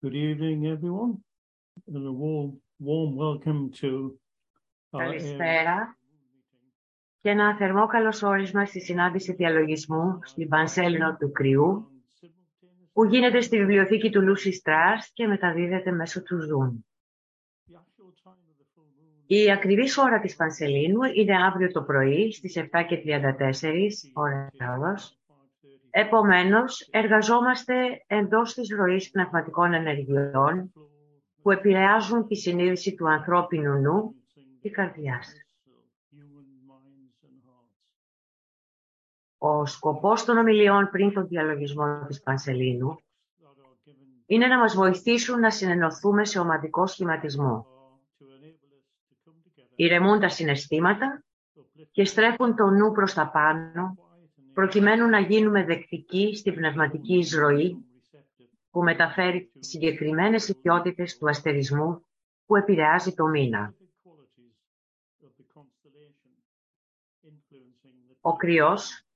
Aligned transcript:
Good 0.00 0.14
evening, 0.14 0.68
everyone, 0.68 1.24
and 1.88 2.06
a 2.06 2.12
warm, 2.12 2.60
warm 2.78 3.16
welcome 3.16 3.72
to 3.80 4.16
our 4.92 5.00
Καλησπέρα 5.00 5.98
και 7.20 7.30
ένα 7.30 7.56
θερμό 7.56 7.86
καλωσόρισμα 7.86 8.64
στη 8.64 8.80
συνάντηση 8.80 9.32
διαλογισμού 9.32 10.18
στην 10.22 10.48
Πανσέλινο 10.48 11.16
του 11.16 11.32
Κρυού 11.32 11.90
που 12.92 13.04
γίνεται 13.04 13.40
στη 13.40 13.58
βιβλιοθήκη 13.58 14.10
του 14.10 14.22
Λούσι 14.22 14.52
Στράς 14.52 15.10
και 15.12 15.26
μεταδίδεται 15.26 15.90
μέσω 15.90 16.22
του 16.22 16.36
Zoom. 16.36 16.78
Η 19.26 19.50
ακριβής 19.50 19.96
ώρα 19.96 20.20
της 20.20 20.36
Πανσελίνου 20.36 21.02
είναι 21.02 21.44
αύριο 21.44 21.72
το 21.72 21.82
πρωί 21.82 22.32
στις 22.32 22.56
7.34 22.56 23.80
ώρα 24.14 24.50
Ελλάδος 24.58 25.17
Επομένως, 26.00 26.88
εργαζόμαστε 26.90 28.04
εντός 28.06 28.54
της 28.54 28.68
ροής 28.70 29.10
πνευματικών 29.10 29.72
ενεργειών 29.72 30.72
που 31.42 31.50
επηρεάζουν 31.50 32.26
τη 32.26 32.34
συνείδηση 32.34 32.94
του 32.94 33.08
ανθρώπινου 33.08 33.80
νου 33.80 34.14
και 34.60 34.70
καρδιάς. 34.70 35.32
Ο 39.38 39.66
σκοπός 39.66 40.24
των 40.24 40.36
ομιλιών 40.38 40.88
πριν 40.90 41.12
τον 41.12 41.26
διαλογισμό 41.26 42.04
της 42.06 42.22
Πανσελίνου 42.22 42.98
είναι 44.26 44.46
να 44.46 44.58
μας 44.58 44.74
βοηθήσουν 44.74 45.40
να 45.40 45.50
συνενωθούμε 45.50 46.24
σε 46.24 46.38
ομαδικό 46.38 46.86
σχηματισμό. 46.86 47.66
Ηρεμούν 49.74 50.20
τα 50.20 50.28
συναισθήματα 50.28 51.24
και 51.90 52.04
στρέφουν 52.04 52.56
το 52.56 52.66
νου 52.66 52.92
προς 52.92 53.14
τα 53.14 53.30
πάνω 53.30 54.07
προκειμένου 54.58 55.08
να 55.08 55.18
γίνουμε 55.18 55.64
δεκτικοί 55.64 56.34
στη 56.36 56.52
πνευματική 56.52 57.18
εισρωή 57.18 57.76
που 58.70 58.82
μεταφέρει 58.82 59.50
τις 59.52 59.68
συγκεκριμένες 59.68 60.48
ιδιότητες 60.48 61.18
του 61.18 61.28
αστερισμού 61.28 62.06
που 62.46 62.56
επηρεάζει 62.56 63.14
το 63.14 63.26
μήνα. 63.26 63.74
Ο 68.20 68.36
κρυός 68.36 69.06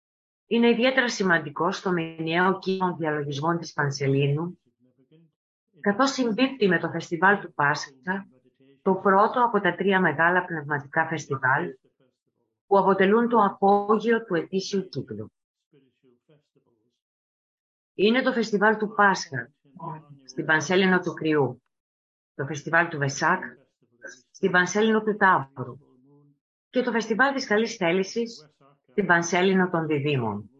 είναι 0.46 0.68
ιδιαίτερα 0.68 1.08
σημαντικός 1.08 1.76
στο 1.76 1.92
μηνιαίο 1.92 2.58
κύμα 2.58 2.96
διαλογισμών 2.98 3.58
της 3.58 3.72
Πανσελίνου, 3.72 4.58
καθώς 5.80 6.10
συμπίπτει 6.10 6.68
με 6.68 6.78
το 6.78 6.88
φεστιβάλ 6.88 7.40
του 7.40 7.52
Πάσχα, 7.54 8.28
το 8.82 8.94
πρώτο 8.94 9.44
από 9.44 9.60
τα 9.60 9.74
τρία 9.74 10.00
μεγάλα 10.00 10.44
πνευματικά 10.44 11.06
φεστιβάλ 11.06 11.74
που 12.72 12.78
αποτελούν 12.78 13.28
το 13.28 13.38
απόγειο 13.44 14.24
του 14.24 14.34
ετήσιου 14.34 14.88
κύκλου. 14.88 15.32
Είναι 17.94 18.22
το 18.22 18.32
φεστιβάλ 18.32 18.76
του 18.76 18.94
Πάσχα, 18.94 19.52
στην 20.24 20.44
Πανσέλινο 20.44 21.00
του 21.00 21.12
Κρυού, 21.12 21.62
το 22.34 22.44
φεστιβάλ 22.46 22.88
του 22.88 22.98
Βεσάκ, 22.98 23.42
στην 24.30 24.50
Πανσέλινο 24.50 25.02
του 25.02 25.16
Τάβρου 25.16 25.78
και 26.70 26.82
το 26.82 26.92
φεστιβάλ 26.92 27.34
της 27.34 27.46
Καλής 27.46 27.76
Θέλησης, 27.76 28.50
στην 28.90 29.06
Πανσέλινο 29.06 29.70
των 29.70 29.86
Διδήμων. 29.86 30.50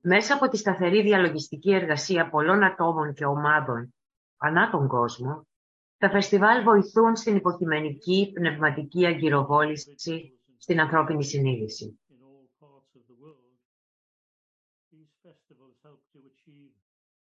Μέσα 0.00 0.34
από 0.34 0.48
τη 0.48 0.56
σταθερή 0.56 1.02
διαλογιστική 1.02 1.74
εργασία 1.74 2.30
πολλών 2.30 2.64
ατόμων 2.64 3.14
και 3.14 3.24
ομάδων 3.24 3.94
ανά 4.36 4.70
τον 4.70 4.88
κόσμο, 4.88 5.46
τα 6.00 6.10
φεστιβάλ 6.10 6.62
βοηθούν 6.62 7.16
στην 7.16 7.36
υποκειμενική 7.36 8.30
πνευματική 8.34 9.06
αγκυροβόληση 9.06 9.94
στην 10.58 10.80
ανθρώπινη 10.80 11.24
συνείδηση. 11.24 12.00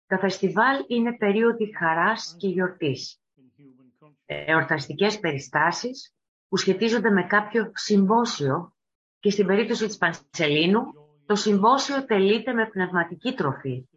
Τα 0.08 0.20
φεστιβάλ 0.20 0.84
είναι 0.88 1.18
περίοδοι 1.18 1.76
χαράς 1.78 2.36
και 2.38 2.48
γιορτής. 2.48 3.22
Εορταστικές 4.26 5.20
περιστάσεις 5.20 6.16
που 6.48 6.58
σχετίζονται 6.58 7.10
με 7.10 7.24
κάποιο 7.24 7.72
συμπόσιο 7.74 8.74
και 9.20 9.30
στην 9.30 9.46
περίπτωση 9.46 9.86
της 9.86 9.98
Πανσελίνου 9.98 10.82
το 11.26 11.36
συμπόσιο 11.36 12.06
τελείται 12.06 12.54
με 12.54 12.68
πνευματική 12.70 13.34
τροφή, 13.34 13.88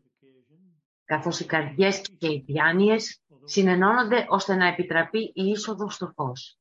καθώς 1.04 1.40
οι 1.40 1.46
καρδιές 1.46 2.00
και 2.18 2.28
οι 2.28 2.44
διάνοιες 2.46 3.21
συνενώνονται 3.44 4.26
ώστε 4.28 4.54
να 4.54 4.66
επιτραπεί 4.66 5.18
η 5.18 5.42
είσοδο 5.44 5.90
στο 5.90 6.12
φως. 6.14 6.58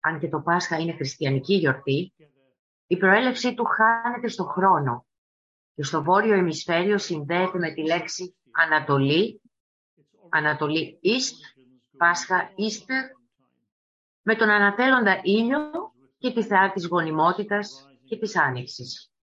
Αν 0.00 0.18
και 0.18 0.28
το 0.28 0.40
Πάσχα 0.40 0.78
είναι 0.78 0.92
χριστιανική 0.92 1.54
γιορτή, 1.54 2.12
η 2.86 2.96
προέλευσή 2.96 3.54
του 3.54 3.64
χάνεται 3.64 4.28
στο 4.28 4.44
χρόνο 4.44 5.06
και 5.74 5.82
στο 5.82 6.02
βόρειο 6.02 6.34
ημισφαίριο 6.34 6.98
συνδέεται 6.98 7.58
με 7.58 7.72
τη 7.72 7.82
λέξη 7.82 8.36
Ανατολή, 8.50 9.40
Ανατολή 10.28 11.00
East, 11.02 11.64
Πάσχα 11.96 12.48
Easter, 12.48 13.18
με 14.22 14.34
τον 14.34 14.48
ανατέλλοντα 14.48 15.20
ήλιο 15.22 15.70
και 16.18 16.32
τη 16.32 16.42
θεά 16.42 16.72
της 16.72 16.86
γονιμότητας 16.86 17.88
και 18.04 18.18
της 18.18 18.36
άνοιξης. 18.36 19.13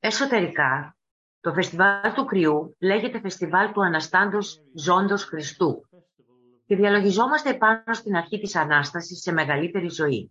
Εσωτερικά, 0.00 0.96
το 1.40 1.52
φεστιβάλ 1.52 2.14
του 2.14 2.24
κρυού 2.24 2.76
λέγεται 2.78 3.20
φεστιβάλ 3.20 3.72
του 3.72 3.84
Αναστάντος 3.84 4.62
Ζώντος 4.74 5.24
Χριστού 5.24 5.86
και 6.66 6.76
διαλογιζόμαστε 6.76 7.54
πάνω 7.54 7.92
στην 7.92 8.16
αρχή 8.16 8.38
της 8.38 8.56
Ανάστασης 8.56 9.20
σε 9.20 9.32
μεγαλύτερη 9.32 9.88
ζωή. 9.88 10.30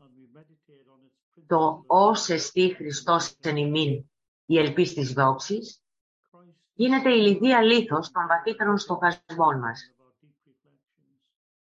Το 1.47 1.83
«Ως 1.87 2.29
εστί 2.29 2.73
Χριστός 2.75 3.37
εν 3.41 3.57
ημίν» 3.57 4.09
η 4.45 4.57
ελπίς 4.57 4.93
της 4.93 5.13
δόξης 5.13 5.81
γίνεται 6.73 7.13
η 7.13 7.21
λιδία 7.21 7.61
λίθος 7.61 8.11
των 8.11 8.27
βαθύτερων 8.27 8.77
στοχασμών 8.77 9.59
μας. 9.59 9.93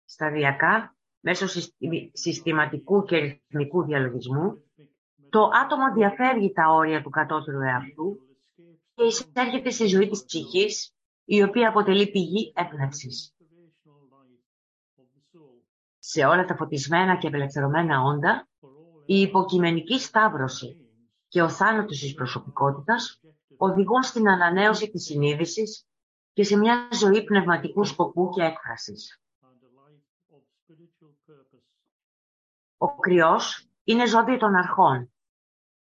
Σταδιακά, 0.06 0.96
μέσω 1.19 1.46
συστηματικού 2.12 3.03
και 3.03 3.18
ρυθμικού 3.18 3.84
διαλογισμού, 3.84 4.64
το 5.30 5.50
άτομο 5.64 5.94
διαφεύγει 5.94 6.52
τα 6.52 6.70
όρια 6.70 7.02
του 7.02 7.10
κατώτερου 7.10 7.62
εαυτού 7.62 8.20
και 8.94 9.04
εισέρχεται 9.04 9.70
στη 9.70 9.86
ζωή 9.86 10.08
της 10.08 10.26
ψυχής, 10.26 10.94
η 11.26 11.44
οποία 11.44 11.70
αποτελεί 11.70 12.12
πηγή 12.12 12.54
έμπνευσης 12.56 13.38
σε 16.10 16.26
όλα 16.26 16.46
τα 16.46 16.56
φωτισμένα 16.56 17.18
και 17.18 17.28
απελευθερωμένα 17.28 18.02
όντα, 18.02 18.48
η 19.06 19.22
υποκειμενική 19.22 20.00
σταύρωση 20.00 20.78
και 21.28 21.42
ο 21.42 21.50
θάνατος 21.50 22.00
της 22.00 22.14
προσωπικότητας 22.14 23.22
οδηγούν 23.58 24.04
στην 24.04 24.30
ανανέωση 24.30 24.90
της 24.90 25.04
συνείδησης 25.04 25.88
και 26.34 26.44
σε 26.44 26.58
μια 26.58 26.88
ζωή 26.94 27.24
πνευματικού 27.24 27.84
σκοπού 27.84 28.30
και 28.30 28.44
έκφρασης. 28.44 29.22
Ο 32.78 32.96
κρυός 32.96 33.70
είναι 33.84 34.08
ζώδιο 34.08 34.38
των 34.38 34.56
αρχών, 34.56 35.12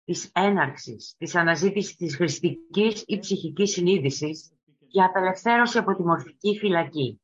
της 0.10 0.32
έναρξης, 0.34 1.16
της 1.18 1.36
αναζήτησης 1.36 1.96
της 1.96 2.16
χρηστικής 2.16 3.04
ή 3.06 3.20
ψυχικής 3.20 3.72
συνείδησης 3.72 4.52
για 4.88 5.06
απελευθέρωση 5.06 5.78
από 5.78 5.96
τη 5.96 6.04
μορφική 6.04 6.58
φυλακή 6.58 7.22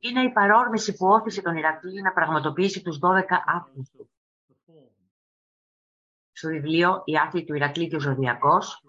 είναι 0.00 0.22
η 0.22 0.32
παρόρμηση 0.32 0.96
που 0.96 1.06
όθησε 1.06 1.42
τον 1.42 1.56
Ηρακλή 1.56 2.02
να 2.02 2.12
πραγματοποιήσει 2.12 2.82
τους 2.82 2.98
12 2.98 3.22
άθλους 3.46 3.90
του. 3.90 4.10
Στο 6.32 6.48
βιβλίο 6.48 7.02
«Η 7.04 7.16
άθλη 7.16 7.44
του 7.44 7.54
Ηρακλή 7.54 7.88
και 7.88 7.96
ο 7.96 8.00
Ζωδιακός», 8.00 8.84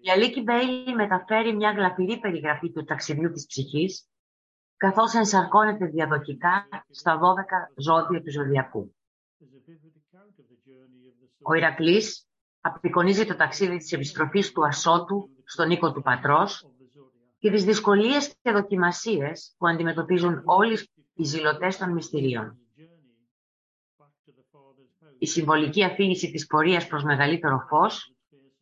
η 0.00 0.10
Αλίκη 0.10 0.42
Μπέιλι 0.42 0.94
μεταφέρει 0.94 1.56
μια 1.56 1.70
γλαφυρή 1.70 2.18
περιγραφή 2.18 2.70
του 2.70 2.84
ταξιδιού 2.84 3.30
της 3.30 3.46
ψυχής, 3.46 4.08
καθώς 4.76 5.14
ενσαρκώνεται 5.14 5.86
διαδοχικά 5.86 6.68
στα 6.90 7.18
12 7.18 7.72
ζώδια 7.76 8.22
του 8.22 8.30
Ζωδιακού. 8.30 8.94
Ο 11.42 11.54
Ηρακλής 11.54 12.26
απεικονίζει 12.60 13.26
το 13.26 13.36
ταξίδι 13.36 13.76
της 13.76 13.92
επιστροφής 13.92 14.52
του 14.52 14.66
Ασώτου 14.66 15.30
στον 15.44 15.70
οίκο 15.70 15.92
του 15.92 16.02
πατρός 16.02 16.66
και 17.38 17.50
τις 17.50 17.64
δυσκολίες 17.64 18.34
και 18.42 18.50
δοκιμασίες 18.52 19.54
που 19.58 19.68
αντιμετωπίζουν 19.68 20.42
όλοι 20.44 20.88
οι 21.14 21.24
ζηλωτές 21.24 21.76
των 21.76 21.92
μυστηρίων. 21.92 22.56
Η 25.18 25.26
συμβολική 25.26 25.84
αφήγηση 25.84 26.30
της 26.30 26.46
πορείας 26.46 26.86
προς 26.86 27.02
μεγαλύτερο 27.02 27.58
φως 27.68 28.14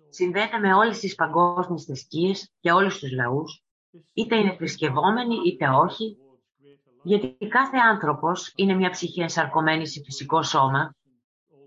συνδέεται 0.08 0.58
με 0.58 0.75
όλες 0.75 0.99
τις 0.99 1.14
παγκόσμιες 1.14 1.85
θρησκείες 1.85 2.52
και 2.61 2.73
όλους 2.73 2.99
τους 2.99 3.12
λαούς, 3.12 3.64
είτε 4.12 4.37
είναι 4.37 4.56
θρησκευόμενοι 4.56 5.35
είτε 5.47 5.69
όχι, 5.69 6.17
γιατί 7.02 7.49
κάθε 7.49 7.76
άνθρωπος 7.76 8.52
είναι 8.56 8.75
μια 8.75 8.91
ψυχή 8.91 9.20
ενσαρκωμένη 9.20 9.87
σε 9.87 10.02
φυσικό 10.05 10.43
σώμα, 10.43 10.94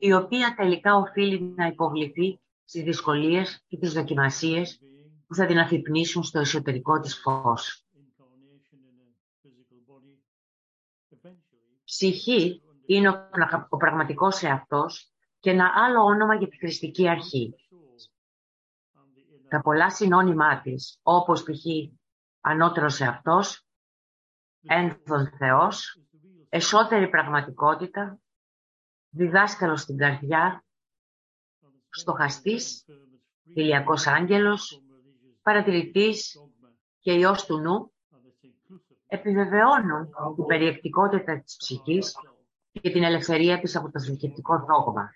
η 0.05 0.13
οποία 0.13 0.53
τελικά 0.55 0.95
οφείλει 0.95 1.41
να 1.41 1.65
υποβληθεί 1.67 2.41
στις 2.63 2.83
δυσκολίες 2.83 3.63
και 3.67 3.77
τις 3.77 3.93
δοκιμασίες 3.93 4.79
που 5.27 5.35
θα 5.35 5.45
την 5.45 5.59
αφυπνίσουν 5.59 6.23
στο 6.23 6.39
εσωτερικό 6.39 6.99
της 6.99 7.19
φως. 7.19 7.85
Ψυχή 11.83 12.61
είναι 12.85 13.09
ο, 13.09 13.29
ο 13.69 13.77
πραγματικός 13.77 14.41
εαυτός 14.41 15.13
και 15.39 15.49
ένα 15.49 15.71
άλλο 15.75 16.03
όνομα 16.03 16.35
για 16.35 16.47
τη 16.47 16.57
χρηστική 16.57 17.09
αρχή. 17.09 17.55
Τα 19.49 19.61
πολλά 19.61 19.89
συνώνυμά 19.89 20.61
της, 20.61 20.99
όπως 21.01 21.43
π.χ. 21.43 21.65
ανώτερος 22.41 22.99
εαυτός, 22.99 23.65
ένθον 24.61 25.31
Θεός, 25.37 26.01
εσωτερη 26.49 27.09
πραγματικότητα, 27.09 28.17
διδάσκαλος 29.13 29.81
στην 29.81 29.97
καρδιά, 29.97 30.63
στοχαστής, 31.89 32.85
ηλιακός 33.43 34.07
άγγελος, 34.07 34.83
παρατηρητής 35.41 36.37
και 36.99 37.13
ιός 37.13 37.45
του 37.45 37.59
νου, 37.59 37.91
επιβεβαιώνουν 39.07 40.09
την 40.35 40.45
περιεκτικότητα 40.45 41.41
της 41.41 41.55
ψυχής 41.57 42.15
και 42.71 42.91
την 42.91 43.03
ελευθερία 43.03 43.59
της 43.59 43.75
από 43.75 43.91
το 43.91 43.99
θρησκευτικό 44.01 44.65
δόγμα. 44.65 45.09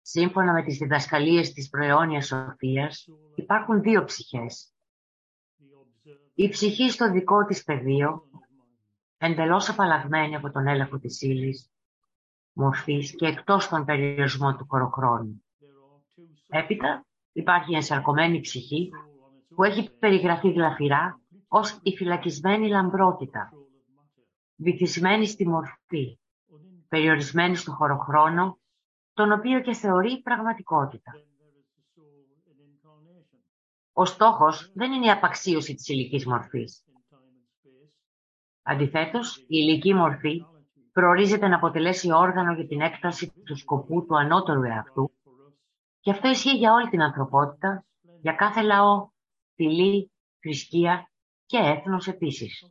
Σύμφωνα 0.00 0.52
με 0.52 0.62
τις 0.62 0.78
διδασκαλίες 0.78 1.52
της 1.52 1.68
προαιώνιας 1.68 2.26
σοφίας, 2.26 3.08
υπάρχουν 3.34 3.80
δύο 3.80 4.04
ψυχές. 4.04 4.73
Η 6.34 6.48
ψυχή 6.48 6.90
στο 6.90 7.10
δικό 7.10 7.44
της 7.44 7.64
πεδίο, 7.64 8.22
εντελώς 9.18 9.68
απαλλαγμένη 9.68 10.34
από 10.36 10.50
τον 10.50 10.66
έλεγχο 10.66 10.98
της 10.98 11.22
ύλης, 11.22 11.70
μορφής 12.52 13.14
και 13.16 13.26
εκτός 13.26 13.68
των 13.68 13.84
περιορισμών 13.84 14.56
του 14.56 14.66
χωροχρόνου. 14.68 15.44
Έπειτα 16.48 17.06
υπάρχει 17.32 17.72
η 17.72 17.74
ενσαρκωμένη 17.74 18.40
ψυχή 18.40 18.90
που 19.54 19.64
έχει 19.64 19.90
περιγραφεί 19.98 20.52
γλαφυρά 20.52 21.20
ως 21.48 21.78
η 21.82 21.96
φυλακισμένη 21.96 22.68
λαμπρότητα, 22.68 23.52
βυθισμένη 24.56 25.26
στη 25.26 25.48
μορφή, 25.48 26.18
περιορισμένη 26.88 27.56
στο 27.56 27.72
χωροχρόνο, 27.72 28.58
τον 29.12 29.32
οποίο 29.32 29.60
και 29.60 29.72
θεωρεί 29.72 30.22
πραγματικότητα. 30.22 31.12
Ο 33.96 34.04
στόχος 34.04 34.70
δεν 34.74 34.92
είναι 34.92 35.06
η 35.06 35.10
απαξίωση 35.10 35.74
της 35.74 35.88
υλικής 35.88 36.26
μορφής. 36.26 36.84
Αντιθέτως, 38.62 39.36
η 39.36 39.46
υλική 39.48 39.94
μορφή 39.94 40.44
προορίζεται 40.92 41.48
να 41.48 41.56
αποτελέσει 41.56 42.12
όργανο 42.12 42.54
για 42.54 42.66
την 42.66 42.80
έκταση 42.80 43.32
του 43.44 43.56
σκοπού 43.56 44.04
του 44.06 44.18
ανώτερου 44.18 44.62
εαυτού 44.62 45.12
και 46.00 46.10
αυτό 46.10 46.28
ισχύει 46.28 46.56
για 46.56 46.72
όλη 46.72 46.88
την 46.88 47.02
ανθρωπότητα, 47.02 47.84
για 48.20 48.32
κάθε 48.32 48.62
λαό, 48.62 49.08
φυλή, 49.54 50.10
θρησκεία 50.40 51.10
και 51.46 51.56
έθνος 51.56 52.06
επίσης. 52.06 52.64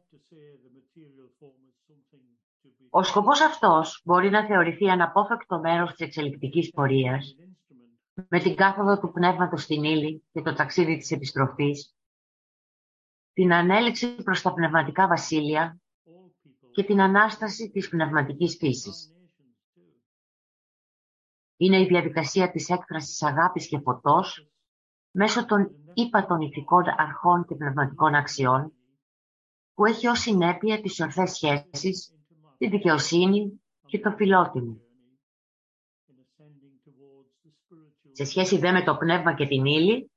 Ο 2.90 3.04
σκοπός 3.04 3.42
αυτός 3.42 4.02
μπορεί 4.06 4.30
να 4.30 4.46
θεωρηθεί 4.46 4.90
αναπόφευκτο 4.90 5.60
μέρος 5.60 5.92
της 5.92 6.06
εξελικτικής 6.06 6.70
πορείας, 6.70 7.36
με 8.14 8.40
την 8.40 8.56
κάθοδο 8.56 9.00
του 9.00 9.12
πνεύματος 9.12 9.64
στην 9.64 9.84
ύλη 9.84 10.24
και 10.32 10.42
το 10.42 10.54
ταξίδι 10.54 10.98
της 10.98 11.12
επιστροφής, 11.12 11.96
την 13.34 13.54
ανέλυξη 13.54 14.16
προς 14.24 14.42
τα 14.42 14.54
πνευματικά 14.54 15.08
βασίλεια 15.08 15.82
και 16.72 16.84
την 16.84 17.02
Ανάσταση 17.02 17.72
της 17.72 17.90
πνευματικής 17.90 18.56
φύσης. 18.56 19.16
Είναι 21.58 21.82
η 21.82 21.86
διαδικασία 21.86 22.52
της 22.52 22.70
έκφρασης 22.70 23.24
αγάπης 23.24 23.68
και 23.68 23.80
φωτός 23.80 24.48
μέσω 25.12 25.46
των 25.46 25.72
ύπατων 25.94 26.42
ηθικών 26.42 26.84
αρχών 26.98 27.46
και 27.46 27.56
πνευματικών 27.56 28.16
αξιών 28.16 28.74
που 29.74 29.86
έχει 29.86 30.08
ως 30.08 30.20
συνέπεια 30.20 30.82
τις 30.82 31.00
ορθές 31.00 31.32
σχέσεις, 31.32 32.16
τη 32.58 32.68
δικαιοσύνη 32.68 33.62
και 33.86 34.00
το 34.00 34.12
φιλότιμο. 34.12 34.83
Σε 38.16 38.24
σχέση 38.24 38.58
δε 38.58 38.72
με 38.72 38.84
το 38.84 38.96
πνεύμα 38.98 39.34
και 39.34 39.48
την 39.48 39.66
ύλη, 39.66 40.12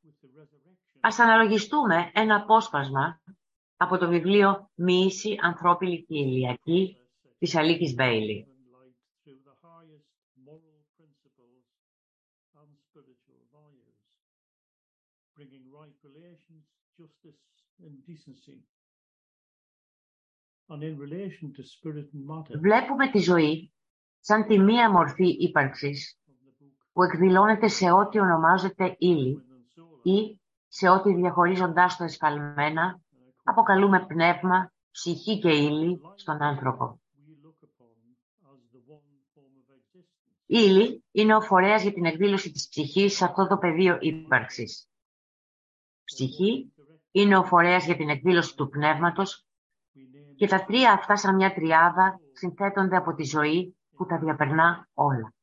ας 1.00 1.18
αναλογιστούμε 1.18 2.10
ένα 2.14 2.36
απόσπασμα 2.36 3.20
από 3.76 3.98
το 3.98 4.08
βιβλίο 4.08 4.70
«Μίση, 4.74 5.38
ανθρώπινη 5.40 6.02
και 6.02 6.18
ηλιακή» 6.18 6.96
της 7.38 7.54
Αλίκης 7.54 7.94
Μπέιλι. 7.94 8.46
Βλέπουμε 22.58 23.10
τη 23.10 23.18
ζωή 23.18 23.72
σαν 24.20 24.46
τη 24.46 24.58
μία 24.58 24.90
μορφή 24.90 25.28
ύπαρξης 25.28 26.18
που 26.96 27.02
εκδηλώνεται 27.02 27.68
σε 27.68 27.90
ό,τι 27.90 28.20
ονομάζεται 28.20 28.96
ύλη 28.98 29.44
ή 30.02 30.40
σε 30.68 30.88
ό,τι 30.88 31.14
διαχωρίζοντάς 31.14 31.96
το 31.96 32.04
εσφαλμένα 32.04 33.00
αποκαλούμε 33.44 34.06
πνεύμα, 34.06 34.72
ψυχή 34.90 35.38
και 35.38 35.48
ύλη 35.48 36.00
στον 36.14 36.42
άνθρωπο. 36.42 37.00
Η 40.46 40.58
ύλη 40.64 41.04
είναι 41.10 41.36
ο 41.36 41.40
φορέας 41.40 41.82
για 41.82 41.92
την 41.92 42.04
εκδήλωση 42.04 42.50
της 42.50 42.68
ψυχής 42.68 43.16
σε 43.16 43.24
αυτό 43.24 43.46
το 43.46 43.58
πεδίο 43.58 43.98
ύπαρξης. 44.00 44.88
Ψυχή 46.04 46.72
είναι 47.10 47.36
ο 47.36 47.44
φορέας 47.44 47.84
για 47.84 47.96
την 47.96 48.08
εκδήλωση 48.08 48.56
του 48.56 48.68
πνεύματος 48.68 49.46
και 50.36 50.46
τα 50.46 50.64
τρία 50.64 50.92
αυτά 50.92 51.16
σαν 51.16 51.34
μια 51.34 51.54
τριάδα 51.54 52.20
συνθέτονται 52.32 52.96
από 52.96 53.14
τη 53.14 53.24
ζωή 53.24 53.76
που 53.96 54.06
τα 54.06 54.18
διαπερνά 54.18 54.88
όλα. 54.94 55.35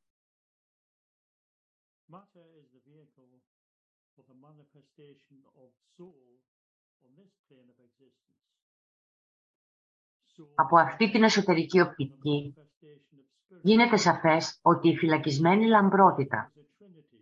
Από 10.56 10.80
αυτή 10.80 11.12
την 11.12 11.24
εσωτερική 11.24 11.80
οπτική 11.80 12.56
γίνεται 13.62 13.98
σαφές 13.98 14.60
ότι 14.62 14.90
η 14.90 14.98
φυλακισμένη 14.98 15.66
λαμπρότητα 15.66 16.52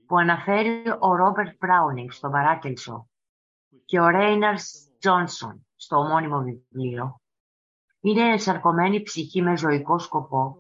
που 0.08 0.18
αναφέρει 0.18 0.84
ο 1.00 1.16
Ρόμπερτ 1.16 1.56
Μπράουνινγκ 1.60 2.10
στο 2.10 2.30
Παράκελσο 2.30 3.08
και 3.86 4.00
ο 4.00 4.08
Ρέιναρς 4.08 4.92
Τζόνσον 5.00 5.66
στο 5.76 5.98
ομώνυμο 5.98 6.40
βιβλίο 6.40 7.22
είναι 8.02 8.32
ενσαρκωμένη 8.32 9.02
ψυχή 9.02 9.42
με 9.42 9.58
ζωικό 9.58 10.00
σκοπό 10.00 10.56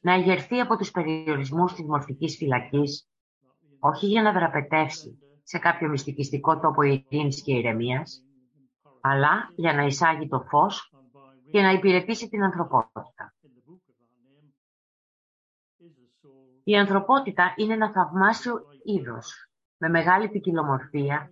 να 0.00 0.14
εγερθεί 0.14 0.60
από 0.60 0.76
τους 0.76 0.90
περιορισμούς 0.90 1.72
της 1.72 1.86
μορφικής 1.86 2.36
φυλακής 2.36 3.08
όχι 3.80 4.06
για 4.06 4.22
να 4.22 4.32
δραπετεύσει 4.32 5.18
σε 5.42 5.58
κάποιο 5.58 5.88
μυστικιστικό 5.88 6.60
τόπο 6.60 6.82
ειρήνης 6.82 7.42
και 7.42 7.52
ηρεμίας, 7.52 8.24
αλλά 9.00 9.52
για 9.56 9.72
να 9.72 9.82
εισάγει 9.82 10.28
το 10.28 10.40
φως 10.40 10.92
και 11.50 11.60
να 11.60 11.70
υπηρετήσει 11.70 12.28
την 12.28 12.42
ανθρωπότητα. 12.42 13.34
Η 16.64 16.76
ανθρωπότητα 16.76 17.54
είναι 17.56 17.74
ένα 17.74 17.92
θαυμάσιο 17.92 18.54
είδος, 18.84 19.48
με 19.76 19.88
μεγάλη 19.88 20.28
ποικιλομορφία 20.28 21.30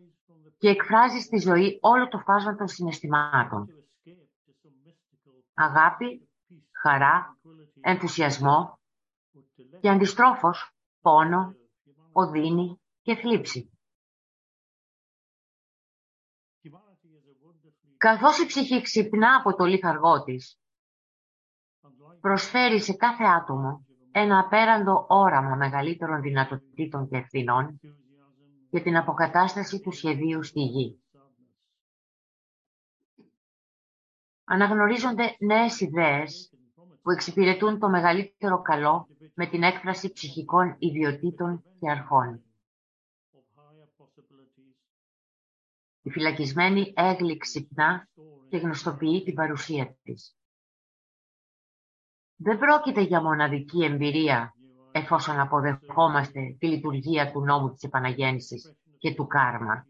και 0.58 0.68
εκφράζει 0.68 1.18
στη 1.18 1.38
ζωή 1.38 1.78
όλο 1.80 2.08
το 2.08 2.18
φάσμα 2.18 2.54
των 2.54 2.68
συναισθημάτων. 2.68 3.68
Αγάπη, 5.54 6.28
χαρά, 6.72 7.38
ενθουσιασμό 7.80 8.78
και 9.80 9.88
αντιστρόφως 9.88 10.72
πόνο, 11.00 11.54
οδύνη 12.12 12.80
και 13.02 13.14
θλίψη. 13.14 13.77
Καθώς 17.98 18.38
η 18.38 18.46
ψυχή 18.46 18.82
ξυπνά 18.82 19.36
από 19.36 19.56
το 19.56 19.64
λίθαργό 19.64 20.22
της, 20.22 20.58
προσφέρει 22.20 22.80
σε 22.80 22.92
κάθε 22.92 23.24
άτομο 23.24 23.86
ένα 24.10 24.38
απέραντο 24.38 25.06
όραμα 25.08 25.56
μεγαλύτερων 25.56 26.20
δυνατοτήτων 26.20 27.08
και 27.08 27.16
ευθυνών 27.16 27.80
για 28.70 28.82
την 28.82 28.96
αποκατάσταση 28.96 29.80
του 29.80 29.92
σχεδίου 29.92 30.42
στη 30.42 30.60
γη. 30.60 31.02
Αναγνωρίζονται 34.44 35.36
νέες 35.38 35.80
ιδέες 35.80 36.52
που 37.02 37.10
εξυπηρετούν 37.10 37.78
το 37.78 37.88
μεγαλύτερο 37.88 38.62
καλό 38.62 39.08
με 39.34 39.46
την 39.46 39.62
έκφραση 39.62 40.12
ψυχικών 40.12 40.76
ιδιωτήτων 40.78 41.62
και 41.80 41.90
αρχών. 41.90 42.42
Η 46.08 46.10
φυλακισμένη 46.10 46.92
έγλη 46.96 47.36
ξυπνά 47.36 48.08
και 48.48 48.56
γνωστοποιεί 48.56 49.22
την 49.22 49.34
παρουσία 49.34 49.96
της. 50.02 50.36
Δεν 52.36 52.58
πρόκειται 52.58 53.00
για 53.00 53.22
μοναδική 53.22 53.84
εμπειρία 53.84 54.54
εφόσον 54.92 55.40
αποδεχόμαστε 55.40 56.56
τη 56.58 56.66
λειτουργία 56.66 57.32
του 57.32 57.40
νόμου 57.40 57.72
της 57.72 57.82
επαναγέννησης 57.82 58.76
και 58.98 59.14
του 59.14 59.26
κάρμα. 59.26 59.86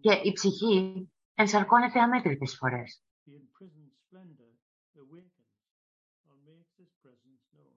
Και 0.00 0.12
η 0.12 0.32
ψυχή 0.32 1.08
ενσαρκώνεται 1.34 2.00
αμέτρητες 2.00 2.56
φορές. 2.56 3.02
The 3.26 3.32
imprisoned 3.32 3.92
splendor 4.02 4.52
awakens 5.02 5.50
or 6.28 6.36
makes 6.48 6.74
its 6.84 6.94
presence 7.02 7.42
known. 7.54 7.76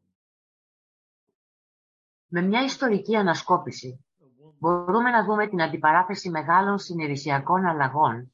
Με 2.27 2.41
μια 2.41 2.63
ιστορική 2.63 3.15
ανασκόπηση 3.15 4.05
A 4.12 4.12
one 4.12 4.12
μπορούμε 4.63 5.09
να 5.09 5.25
δούμε 5.25 5.47
την 5.47 5.61
αντιπαράθεση 5.61 6.29
μεγάλων 6.29 6.77
συνειδησιακών 6.77 7.65
αλλαγών 7.65 8.33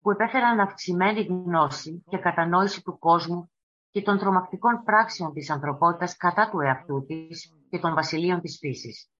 που 0.00 0.10
επέφεραν 0.10 0.60
αυξημένη 0.60 1.22
γνώση 1.22 2.04
και 2.10 2.18
κατανόηση 2.18 2.82
του 2.82 2.98
κόσμου 2.98 3.50
και 3.90 4.02
των 4.02 4.18
τρομακτικών 4.18 4.82
πράξεων 4.84 5.32
της 5.32 5.50
ανθρωπότητας 5.50 6.16
κατά 6.16 6.50
του 6.50 6.60
εαυτού 6.60 7.04
της 7.06 7.54
και 7.70 7.78
των 7.78 7.94
βασιλείων 7.94 8.40
της 8.40 8.58
φύσης. 8.58 9.10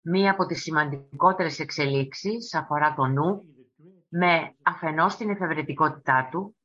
Μία 0.00 0.30
από 0.30 0.46
τις 0.46 0.62
σημαντικότερες 0.62 1.58
εξελίξεις 1.58 2.54
αφορά 2.54 2.94
το 2.94 3.06
νου 3.06 3.42
see 3.42 3.48
the 3.48 3.82
great 3.82 4.04
με 4.08 4.56
αφενός 4.62 5.16
την 5.16 5.30
εφευρετικότητά 5.30 6.28
του, 6.30 6.56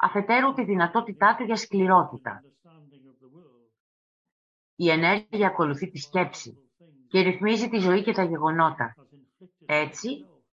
αφετέρου 0.00 0.52
τη 0.52 0.64
δυνατότητά 0.64 1.34
του 1.36 1.44
για 1.44 1.56
σκληρότητα. 1.56 2.42
understanding 2.44 3.04
of 3.10 3.18
the 3.20 3.28
world. 3.36 3.54
Η 4.76 4.90
ενέργεια 4.90 5.46
ακολουθεί 5.46 5.90
τη 5.90 5.98
σκέψη 5.98 6.56
και 7.08 7.20
ρυθμίζει 7.20 7.68
τη 7.68 7.78
ζωή 7.78 8.02
και 8.02 8.12
τα 8.12 8.24
γεγονότα. 8.24 8.94
Has 8.96 9.02
inflicted 9.02 9.48
Έτσι, 9.66 10.08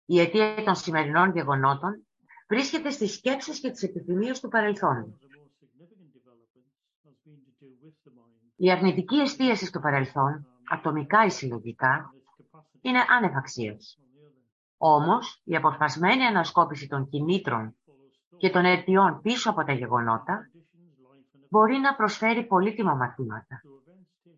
η 0.05 0.19
αιτία 0.19 0.63
των 0.65 0.75
σημερινών 0.75 1.31
γεγονότων 1.31 2.05
βρίσκεται 2.49 2.89
στις 2.89 3.13
σκέψεις 3.13 3.59
και 3.59 3.69
τις 3.71 3.83
επιθυμίες 3.83 4.39
του 4.39 4.49
παρελθόντος. 4.49 5.19
the 5.19 5.39
most 5.39 5.55
significant 5.61 6.09
developments 6.17 6.71
has 7.05 7.15
been 7.25 7.39
to 7.45 7.51
do 7.61 7.69
with 7.83 7.95
the 8.05 8.11
mind 8.11 8.53
Η 8.55 8.71
αρνητική 8.71 9.15
εστίαση 9.15 9.65
στο 9.65 9.79
παρελθόν, 9.79 10.47
ατομικά 10.69 11.25
ή 11.25 11.29
συλλογικά, 11.29 12.13
and 12.13 12.17
its 12.17 12.57
capacity 12.57 12.79
είναι 12.81 12.99
άνευ 13.09 13.35
αξίας. 13.35 13.97
on 13.99 14.03
the 14.03 14.27
other. 14.27 15.01
Όμως, 15.01 15.41
η 15.43 15.55
αποσπασμένη 15.55 16.23
ανασκόπηση 16.23 16.87
των 16.87 17.09
κινήτρων 17.09 17.75
Follows 17.75 18.37
και 18.37 18.49
των 18.49 18.65
αιτιών 18.65 19.21
πίσω 19.21 19.49
από 19.49 19.63
τα 19.63 19.73
γεγονότα 19.73 20.49
conditions, 20.53 20.57
life 20.57 21.37
and 21.37 21.47
μπορεί 21.49 21.77
να 21.77 21.95
προσφέρει 21.95 22.45
πολύτιμα 22.45 22.93
μαθήματα. 22.93 23.61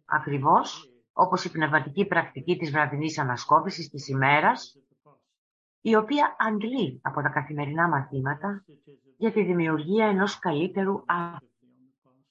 To 0.10 0.14
events 0.14 0.20
take 0.20 0.20
Ακριβώς 0.20 0.92
όπως 1.14 1.44
η 1.46 1.52
πνευματική 1.52 2.06
πρακτική 2.06 2.58
της 2.58 2.72
βραδινής 2.72 3.18
ανασκόπησης 3.20 3.90
της 3.90 4.08
ημέρας, 4.08 4.78
of 4.78 4.80
the 4.80 5.10
past. 5.10 5.18
η 5.82 5.96
οποία 5.96 6.36
αντλεί 6.40 7.00
από 7.04 7.22
τα 7.22 7.30
καθημερινά 7.30 7.88
μαθήματα 7.88 8.66
για 9.18 9.32
τη 9.32 9.44
δημιουργία 9.44 10.06
ενός 10.08 10.40
καλύτερου 10.40 11.04
άνθρωπο. 11.06 11.46
on 11.46 11.76
the 11.88 12.10
past, 12.10 12.26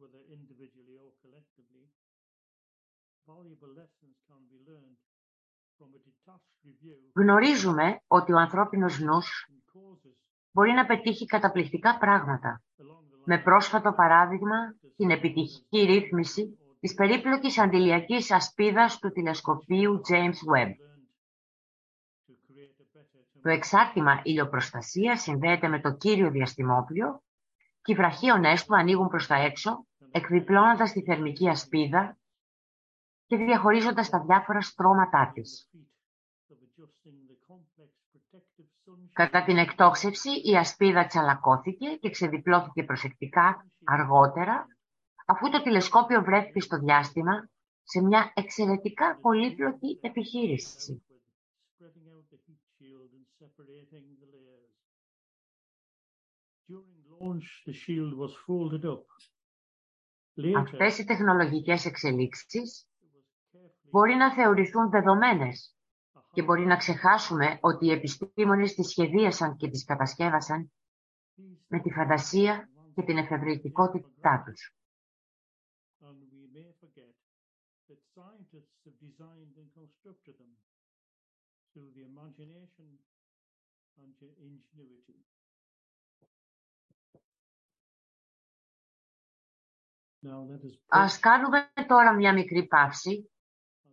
whether 0.00 0.22
individually 0.36 0.96
or 1.04 1.10
collectively. 1.22 1.84
Valuable 3.26 3.72
lessons 3.80 4.16
can 4.28 4.40
be 4.52 4.58
learned 4.68 4.96
from 5.78 5.88
a 5.94 6.00
detached 6.08 6.54
review 6.64 6.96
Γνωρίζουμε 7.14 8.00
ότι 8.06 8.32
ο 8.32 8.36
ανθρώπινος 8.38 8.98
νους 9.00 9.48
and 9.50 9.78
causes 9.78 10.14
μπορεί 10.52 10.72
να 10.72 10.86
πετύχει 10.86 11.26
καταπληκτικά 11.26 11.98
πράγματα. 11.98 12.62
along 12.78 12.82
the 12.82 13.22
Με 13.24 13.38
πρόσφατο 13.38 13.92
παράδειγμα 13.92 14.74
την 14.96 15.10
επιτυχική 15.10 15.78
ρύθμιση 15.80 16.57
της 16.80 16.94
περίπλοκης 16.94 17.58
αντιλιακής 17.58 18.30
ασπίδας 18.30 18.98
του 18.98 19.12
τηλεσκοπίου 19.12 20.00
James 20.10 20.38
Webb. 20.52 20.66
learned 20.66 21.08
to 22.26 22.34
create 22.46 22.80
a 22.80 22.98
better 22.98 23.42
Το 23.42 23.48
εξάρτημα 23.48 24.20
ηλιοπροστασία 24.24 25.16
συνδέεται 25.16 25.68
με 25.68 25.80
το 25.80 25.96
κύριο 25.96 26.30
διαστημόπλιο 26.30 27.22
και 27.82 27.92
οι 27.92 27.96
βραχίονες 27.96 28.64
του 28.64 28.76
ανοίγουν 28.76 29.08
προς 29.08 29.26
τα 29.26 29.34
έξω, 29.34 29.86
εκδιπλώνοντας 30.10 30.92
τη 30.92 31.02
θερμική 31.02 31.48
ασπίδα 31.48 32.18
και 33.26 33.36
διαχωρίζοντας 33.36 34.08
τα 34.08 34.20
διάφορα 34.20 34.60
στρώματά 34.60 35.30
της. 35.34 35.68
feat 35.72 36.52
of 36.52 36.58
adjusting 36.66 37.18
the 37.30 37.36
complex 37.48 37.90
protective 38.12 38.68
sunshade 38.84 39.12
Κατά 39.12 39.44
την 39.44 39.58
εκτόξευση 39.58 40.30
η 40.30 40.56
ασπίδα 40.56 41.06
τσαλακώθηκε 41.06 41.88
και 41.88 42.10
ξεδιπλώθηκε 42.10 42.82
προσεκτικά 42.82 43.66
αργότερα, 43.84 44.66
αφού 45.30 45.50
το 45.50 45.62
τηλεσκόπιο 45.62 46.22
βρέθηκε 46.22 46.60
στο 46.60 46.78
διάστημα 46.78 47.48
σε 47.82 48.02
μια 48.02 48.32
εξαιρετικά 48.34 49.18
πολύπλοκη 49.20 49.98
επιχείρηση. 50.02 51.02
with 51.10 51.84
spreading 51.84 52.06
out 52.14 52.24
the 52.32 52.38
heat 52.46 52.60
shield 52.78 53.10
and 53.18 53.26
separating 53.40 54.06
the 54.20 54.28
layers. 54.34 54.74
During 56.70 56.98
launch, 57.20 57.48
the 57.68 57.72
shield 57.82 58.12
was 58.22 58.32
folded 58.46 58.84
up. 58.94 59.04
Later, 60.36 60.56
Αυτές 60.58 60.98
οι 60.98 61.04
τεχνολογικές 61.04 61.84
εξελίξεις 61.84 62.86
it 63.00 63.04
was 63.04 63.56
carefully 63.56 63.88
μπορεί 63.90 64.14
να 64.14 64.32
θεωρηθούν 64.34 64.90
δεδομένες 64.90 65.76
a 66.14 66.20
και 66.32 66.42
μπορεί 66.42 66.66
να 66.66 66.76
ξεχάσουμε 66.76 67.58
ότι 67.60 67.86
οι 67.86 67.90
επιστήμονες 67.90 68.74
τις 68.74 68.88
σχεδίασαν 68.88 69.56
και 69.56 69.68
τις 69.70 69.84
κατασκεύασαν 69.84 70.72
These 71.36 71.42
με 71.68 71.80
τη 71.80 71.90
φαντασία 71.90 72.68
και 72.94 73.02
την 73.02 73.16
εφευρετικότητά 73.18 74.42
τους. 74.46 74.72
and 76.00 76.20
we 76.32 76.42
may 76.56 76.70
forget 76.80 77.14
that 77.88 78.00
scientists 78.14 78.78
have 78.84 78.98
designed 79.00 79.54
and 79.60 79.68
constructed 79.80 80.34
them 80.38 80.52
through 81.72 81.90
the 81.96 82.04
imagination 82.04 82.88
and 84.00 84.12
your 84.20 84.34
ingenuity. 84.48 85.18
Now 90.20 90.46
let 90.50 90.64
us 90.64 90.78
Ας 90.86 91.18
κάνουμε 91.18 91.72
τώρα 91.88 92.12
μια 92.14 92.32
μικρή 92.32 92.66
παύση 92.66 93.30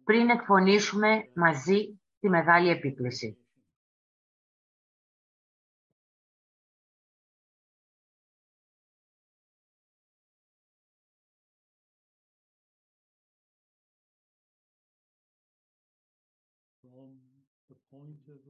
πριν 0.04 0.30
εκφωνήσουμε 0.30 1.32
μαζί 1.36 2.00
τη 2.20 2.30
μεγάλη 2.30 2.70
επίκληση. 2.70 3.45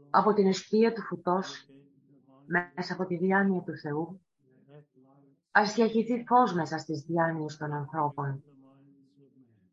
Από 0.09 0.33
την 0.33 0.47
αιστεία 0.47 0.93
του 0.93 1.01
φωτός, 1.01 1.67
in 1.69 1.71
the 1.71 2.57
mind, 2.57 2.71
μέσα 2.75 2.93
από 2.93 3.05
τη 3.05 3.17
διάνοια 3.17 3.61
του 3.61 3.77
Θεού, 3.77 4.21
let 4.69 4.73
light 4.73 5.35
ας 5.51 5.73
διαχυθεί 5.73 6.23
φως 6.27 6.53
μέσα 6.53 6.77
στις 6.77 7.01
διάνοιες 7.01 7.57
των 7.57 7.73
ανθρώπων. 7.73 8.43
the 8.43 8.49
minds 8.49 9.19
of 9.19 9.27
men. 9.27 9.67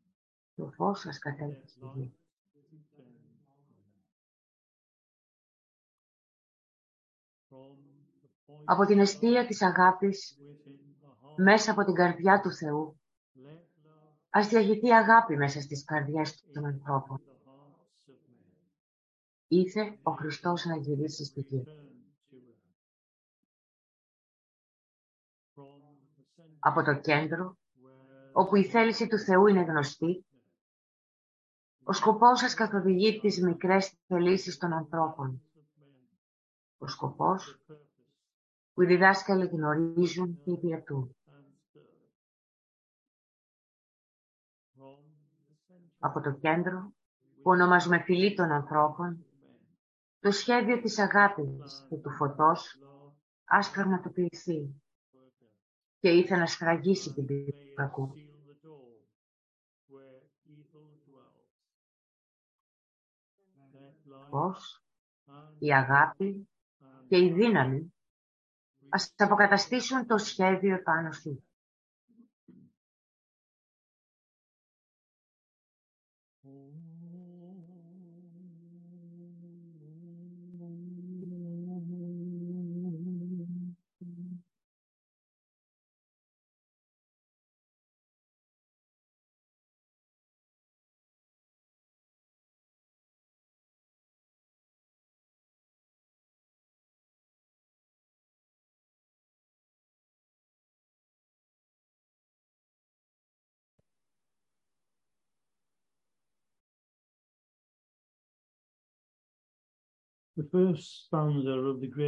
Το 0.54 0.70
φως 0.70 1.06
ας 1.06 1.18
κατέλθει 1.18 1.68
στη 1.68 1.80
γη. 1.94 2.14
From 7.48 7.76
the 8.22 8.52
point 8.52 8.62
Από 8.64 8.84
την 8.84 8.98
αιστεία 8.98 9.46
της 9.46 9.62
αγάπης, 9.62 10.38
within 10.40 11.04
the 11.04 11.08
heart, 11.08 11.34
μέσα 11.36 11.70
από 11.70 11.84
την 11.84 11.94
καρδιά 11.94 12.40
του 12.40 12.52
Θεού, 12.52 13.00
let 13.34 13.40
love 13.40 14.14
ας 14.30 14.48
διαχυθεί 14.48 14.92
αγάπη 14.92 15.36
μέσα 15.36 15.60
στις 15.60 15.84
καρδιές 15.84 16.44
των 16.52 16.66
ανθρώπων. 16.66 17.20
the 17.26 17.32
hearts 17.46 18.08
of 18.08 18.14
men 18.14 18.52
Ήθε 19.54 19.98
ο 20.02 20.10
Χριστός 20.10 20.64
να 20.64 20.76
γυρίσει 20.76 21.24
στη 21.24 21.40
γη. 21.40 21.62
turn 21.66 21.70
to 22.30 22.36
earth. 22.36 22.72
From 25.54 25.80
the 26.16 26.24
center 26.36 26.56
Από 26.58 26.82
το 26.82 27.00
κέντρο, 27.00 27.56
where 27.56 28.30
όπου 28.32 28.56
η 28.56 28.64
θέληση 28.64 29.06
του 29.08 29.18
Θεού 29.18 29.46
είναι 29.46 29.62
γνωστή, 29.62 30.26
ο 31.84 31.92
σκοπός 31.92 32.38
σας 32.38 32.54
καθοδηγεί 32.54 33.20
τις 33.20 33.42
μικρές 33.42 33.94
θελήσεις 34.06 34.56
των 34.58 34.72
ανθρώπων. 34.72 35.42
of 35.54 35.60
men, 35.60 36.16
Ο 36.78 36.86
σκοπός 36.86 37.58
purpose 37.66 37.76
που 38.74 38.82
οι 38.82 38.86
διδάσκαλοι 38.86 39.46
γνωρίζουν 39.46 40.40
και 40.44 40.50
υπηρετούν. 40.50 41.16
and 41.26 41.32
serve. 41.72 41.82
From 44.76 44.98
the 45.48 45.72
center 45.72 45.90
Από 45.98 46.20
το 46.20 46.32
κέντρο, 46.32 46.92
που 47.42 47.50
ονομάζουμε 47.50 48.02
φυλή 48.02 48.34
των 48.34 48.50
ανθρώπων, 48.50 49.24
men, 49.24 49.30
το 50.22 50.30
σχέδιο 50.30 50.80
της 50.80 50.98
αγάπης 50.98 51.86
και 51.88 51.96
του 51.96 52.10
φωτός 52.10 52.78
love 52.82 53.12
ας 53.44 53.70
πραγματοποιηθεί 53.70 54.82
worker. 55.14 55.48
και 55.98 56.10
ήθε 56.10 56.36
να 56.36 56.46
σφραγίσει 56.46 57.12
την 57.12 57.26
πύλη 57.26 57.52
του 57.52 57.74
κακού. 57.74 58.12
Seal 58.14 58.48
the 58.48 58.66
door 58.66 58.92
where 59.88 60.22
evil 60.46 60.86
dwells. 61.06 61.50
Let 63.72 64.12
light 64.12 64.30
Πώς 64.30 64.84
and, 65.26 65.56
η 65.58 65.74
αγάπη 65.74 66.48
and 66.80 67.06
και 67.08 67.18
η 67.18 67.32
δύναμη 67.32 67.94
ας 68.88 69.14
αποκαταστήσουν 69.16 70.06
το 70.06 70.18
σχέδιο 70.18 70.74
επάνω 70.74 71.12
σου. 71.12 71.44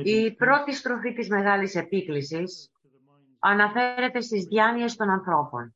Η 0.04 0.34
πρώτη 0.34 0.72
στροφή 0.74 1.12
της 1.12 1.28
Μεγάλης 1.28 1.74
Επίκλησης 1.74 2.70
αναφέρεται 3.38 4.20
στις 4.20 4.44
διάνοιες 4.44 4.96
των 4.96 5.10
ανθρώπων, 5.10 5.74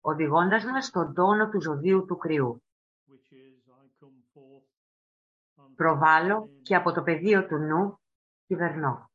οδηγώντας 0.00 0.64
μας 0.64 0.86
στον 0.86 1.14
τόνο 1.14 1.48
του 1.48 1.60
ζωδίου 1.60 2.04
του 2.04 2.16
κρυού. 2.16 2.62
which 3.08 3.32
is 3.32 3.68
I 3.68 4.04
come 4.04 4.20
forth 4.34 4.66
and 5.56 5.74
Προβάλλω 5.76 6.48
και 6.62 6.74
από 6.74 6.92
το 6.92 7.02
πεδίο 7.02 7.46
του 7.46 7.56
νου 7.56 8.00
κυβερνώ. 8.46 9.10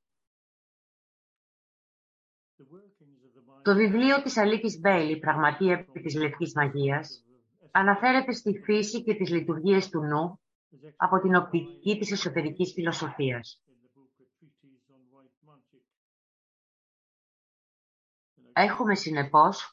the 2.57 2.63
workings 2.63 3.21
of 3.25 3.33
the 3.37 3.51
mind 3.51 3.61
Το 3.63 3.75
βιβλίο 3.75 4.21
της 4.21 4.37
Αλίκης 4.37 4.79
Μπέιλι, 4.79 5.19
πραγματεία 5.19 5.73
επί 5.73 6.01
της 6.01 6.15
λευκής 6.15 6.53
μαγείας, 6.53 7.25
αναφέρεται 7.71 8.31
στη 8.31 8.61
φύση 8.63 9.03
και 9.03 9.15
τις 9.15 9.29
λειτουργίες 9.29 9.89
του 9.89 10.01
νου 10.03 10.39
is 10.39 10.46
από 10.95 11.19
την 11.19 11.35
οπτική 11.35 11.97
της 11.97 12.11
εσωτερικής 12.11 12.73
φιλοσοφίας. 12.73 13.61
in 13.67 13.71
the 13.71 13.99
book 13.99 14.09
A 14.19 14.25
Treatise 14.39 14.89
on 14.95 15.01
White 15.13 15.49
Magic. 15.49 15.83
Έχουμε 18.53 18.95
συνεπώς 18.95 19.71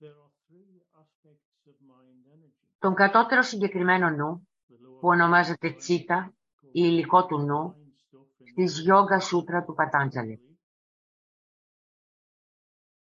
There 0.00 0.06
are 0.08 0.32
three 0.48 0.82
aspects 1.00 1.66
of 1.66 1.74
mind 1.90 2.26
energy. 2.34 2.74
τον 2.78 2.94
κατώτερο 2.94 3.42
συγκεκριμένο 3.42 4.10
νου, 4.10 4.48
The 4.68 4.72
lower 4.72 5.00
που 5.00 5.08
ονομάζεται 5.08 5.72
τσίτα 5.72 6.34
ή 6.62 6.70
υλικό 6.84 7.26
του 7.26 7.38
νου, 7.38 7.74
mind 7.74 8.16
stuff 8.16 8.42
in 8.42 8.48
στις 8.48 8.84
Yoga 8.88 9.20
Σούτρα 9.22 9.64
του 9.64 9.74
Πατάντζαλη. 9.74 10.58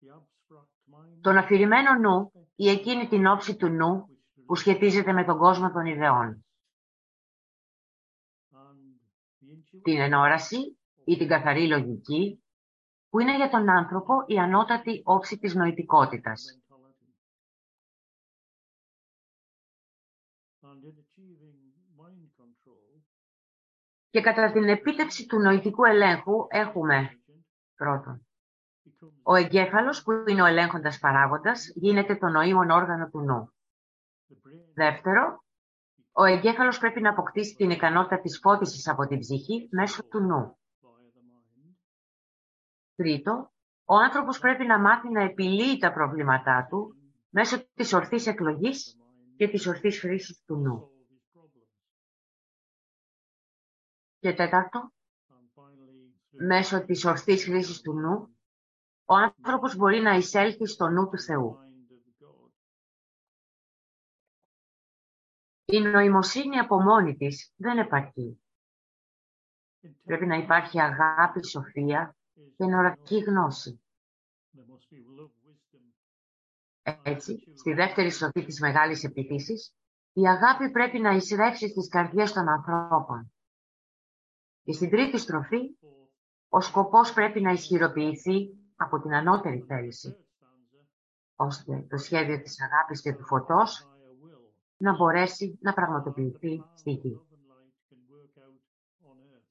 the 0.01 0.09
abstract 0.09 0.95
mind 0.95 1.19
Τον 1.21 1.37
αφηρημένο 1.37 1.95
νου 1.95 2.33
ή 2.55 2.69
εκείνη 2.69 3.09
την 3.09 3.27
όψη 3.27 3.57
του 3.57 3.69
νου 3.69 4.07
που 4.53 4.59
σχετίζεται 4.59 5.13
με 5.13 5.25
τον 5.25 5.39
κόσμο 5.39 5.73
των 5.73 5.87
ιδεών, 5.87 6.45
and 8.51 8.77
the 9.41 9.55
intuition 9.55 9.83
την 9.83 10.01
ενόραση 10.01 10.79
ή 11.05 11.17
την 11.17 11.29
καθαρή 11.29 11.69
λογική, 11.69 12.43
που 13.09 13.21
είναι 13.21 13.37
για 13.37 13.49
τον 13.49 13.71
άνθρωπο 13.71 14.15
η 14.27 14.39
ανώτατη 14.39 15.01
όψη 15.05 15.39
της 15.39 15.55
νοητικότητας. 15.55 16.61
mentality. 16.69 17.09
And 20.63 20.85
in 20.85 20.97
achieving 21.05 21.59
mind 21.97 22.29
control, 22.37 23.03
Και 24.11 24.21
κατά 24.21 24.53
την 24.53 24.69
επίτευξη 24.69 25.27
του 25.27 25.39
νοητικού 25.39 25.85
ελέγχου 25.85 26.47
έχουμε 26.49 27.11
agent 27.11 27.43
πρώτον 27.75 28.27
becomes 28.85 29.21
ο 29.23 29.35
εγκέφαλος 29.35 30.03
που 30.03 30.13
είναι 30.27 30.43
ο 30.43 30.47
ελέγχοντας 30.47 30.99
παράγοντας 30.99 31.73
γίνεται 31.75 32.17
το 32.17 32.29
νοήμον 32.29 32.71
όργανο 32.71 33.09
του 33.09 33.21
νου. 33.21 33.53
The 34.33 34.49
brain 34.49 34.73
Δεύτερο, 34.75 35.45
ο 36.13 36.25
εγκέφαλος 36.25 36.79
πρέπει 36.79 37.01
να 37.01 37.11
αποκτήσει 37.11 37.55
την 37.55 37.71
ικανότητα 37.71 38.21
της 38.21 38.39
φώτισης 38.43 38.89
από 38.89 39.07
την 39.07 39.19
ψυχή 39.19 39.69
μέσω 39.71 40.05
του 40.05 40.21
νου. 40.21 40.57
via 40.81 40.87
the 41.15 41.21
mind. 41.21 41.75
Τρίτο, 42.95 43.53
ο 43.85 43.95
άνθρωπος 43.95 44.39
πρέπει 44.39 44.67
να 44.67 44.81
μάθει 44.81 45.11
να 45.11 45.23
επιλύει 45.23 45.79
τα 45.79 45.93
προβλήματά 45.93 46.67
του 46.71 46.97
μέσω 47.29 47.67
της 47.75 47.93
ορθής 47.93 48.27
εκλογής 48.27 48.97
και 49.37 49.49
της 49.49 49.67
ορθής 49.67 50.01
χρήσης 50.01 50.43
του 50.47 50.57
νου. 50.57 50.79
solve 50.79 51.07
his 51.13 51.39
problems. 51.39 51.69
Και 54.19 54.33
τέταρτο, 54.33 54.93
And 55.29 55.63
finally, 55.63 56.13
through 56.31 56.47
μέσω 56.47 56.85
της 56.85 57.05
ορθής 57.05 57.45
χρήσης 57.45 57.81
του 57.81 57.93
νου, 57.93 58.37
ο 59.05 59.15
άνθρωπος 59.15 59.77
μπορεί 59.77 60.01
να 60.01 60.15
εισέλθει 60.15 60.67
στο 60.67 60.89
νου 60.89 61.05
του 61.09 61.17
the 61.17 61.25
Θεού. 61.27 61.72
Η 65.73 65.81
νοημοσύνη 65.81 66.59
από 66.59 66.83
μόνη 66.83 67.17
της 67.17 67.53
δεν 67.57 67.79
επαρκεί. 67.79 68.43
Πρέπει 70.05 70.27
να 70.27 70.37
υπάρχει 70.37 70.81
αγάπη, 70.81 71.47
σοφία 71.47 72.17
Is 72.37 72.43
και 72.57 72.65
ενωρακή 72.65 73.19
γνώση. 73.19 73.83
there 74.55 74.61
must 74.61 74.95
be 74.95 75.21
love, 75.21 75.31
wisdom, 75.47 77.01
Έτσι, 77.03 77.53
στη 77.57 77.73
δεύτερη 77.73 78.11
στροφή 78.11 78.45
της 78.45 78.61
Μεγάλης 78.61 79.05
Επιτήσης, 79.05 79.75
η 80.13 80.29
αγάπη 80.29 80.71
πρέπει 80.71 80.99
να 80.99 81.11
εισρεύσει 81.11 81.69
στις 81.69 81.89
καρδιές 81.89 82.33
των 82.33 82.49
ανθρώπων. 82.49 83.33
Και 84.63 84.73
στην 84.73 84.91
τρίτη 84.91 85.19
στροφή, 85.19 85.77
forth. 85.81 86.09
ο 86.49 86.61
σκοπός 86.61 87.13
πρέπει 87.13 87.41
να 87.41 87.51
ισχυροποιηθεί 87.51 88.49
από 88.77 89.01
την 89.01 89.15
ανώτερη 89.15 89.65
θέληση, 89.69 90.17
Third 90.17 90.45
stanza, 90.45 90.85
ώστε 91.37 91.87
το 91.89 91.97
σχέδιο 91.97 92.41
της 92.43 92.63
αγάπης 92.63 93.01
και 93.01 93.13
του 93.13 93.25
φωτός 93.25 93.81
higher 93.81 93.87
will. 93.87 93.92
Να 94.83 94.97
μπορέσει 94.97 95.59
να 95.61 95.73
The 95.73 95.75
πραγματοποιηθεί 95.75 96.63
power 96.63 96.71
στη 96.75 96.91
of 96.91 97.03
γη. 97.03 97.21
love 97.21 97.33
and 97.35 97.45
light 97.53 97.75
can 97.89 98.01
work 98.15 98.45
out 98.45 98.61
on 99.11 99.17
earth. 99.35 99.49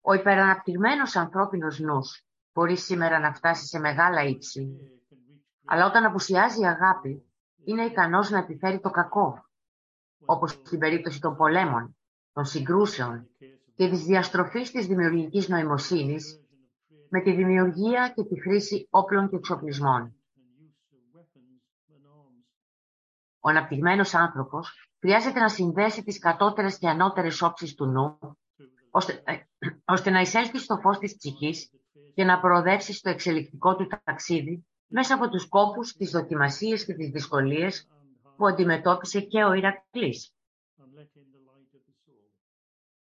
Ο 0.00 0.12
υπεραναπτυγμένος 0.12 1.16
ανθρώπινος 1.16 1.78
νους 1.78 2.26
μπορεί 2.52 2.76
σήμερα 2.76 3.18
να 3.18 3.34
φτάσει 3.34 3.66
σε 3.66 3.78
μεγάλα 3.78 4.22
ύψη, 4.24 4.76
Today 4.80 5.12
can 5.12 5.16
reach 5.16 5.62
αλλά 5.64 5.86
όταν 5.86 6.04
απουσιάζει 6.04 6.60
η 6.60 6.66
αγάπη, 6.66 7.22
είναι 7.64 7.84
ικανός 7.84 8.30
να 8.30 8.38
επιφέρει 8.38 8.80
το 8.80 8.90
κακό, 8.90 9.44
όπως 10.24 10.50
στην 10.50 10.78
περίπτωση 10.78 11.20
των 11.20 11.36
πολέμων, 11.36 11.96
των 12.32 12.44
συγκρούσεων 12.44 13.28
και 13.74 13.88
της 13.88 14.04
διαστροφής 14.04 14.70
της 14.70 14.86
δημιουργικής 14.86 15.48
νοημοσύνης 15.48 16.40
με 17.08 17.20
τη 17.20 17.32
δημιουργία 17.32 18.12
και 18.14 18.24
τη 18.24 18.40
χρήση 18.40 18.86
όπλων 18.90 19.28
και 19.28 19.36
εξοπλισμών. 19.36 20.17
Ο 23.40 23.48
αναπτυγμένος 23.48 24.14
άνθρωπος 24.14 24.88
χρειάζεται 25.00 25.40
να 25.40 25.48
συνδέσει 25.48 26.02
τις 26.02 26.18
κατώτερες 26.18 26.78
και 26.78 26.88
ανώτερες 26.88 27.42
όψεις 27.42 27.74
του 27.74 27.86
νου, 27.86 28.18
ώστε, 28.90 29.22
ε, 29.24 29.36
ώστε 29.94 30.10
να 30.10 30.20
εισέλθει 30.20 30.58
στο 30.58 30.76
φως 30.76 30.98
της 30.98 31.16
ψυχής 31.16 31.70
και 32.14 32.24
να 32.24 32.40
προοδεύσει 32.40 32.92
στο 32.92 33.10
εξελικτικό 33.10 33.76
του 33.76 33.86
ταξίδι 34.04 34.66
μέσα 34.86 35.14
από 35.14 35.28
τους 35.28 35.48
κόπους, 35.48 35.92
τις 35.92 36.10
δοκιμασίες 36.10 36.84
και 36.84 36.94
τις 36.94 37.10
δυσκολίες 37.10 37.88
που 38.36 38.46
αντιμετώπισε 38.46 39.20
και 39.20 39.44
ο 39.44 39.52
Ηρακλής. 39.52 40.32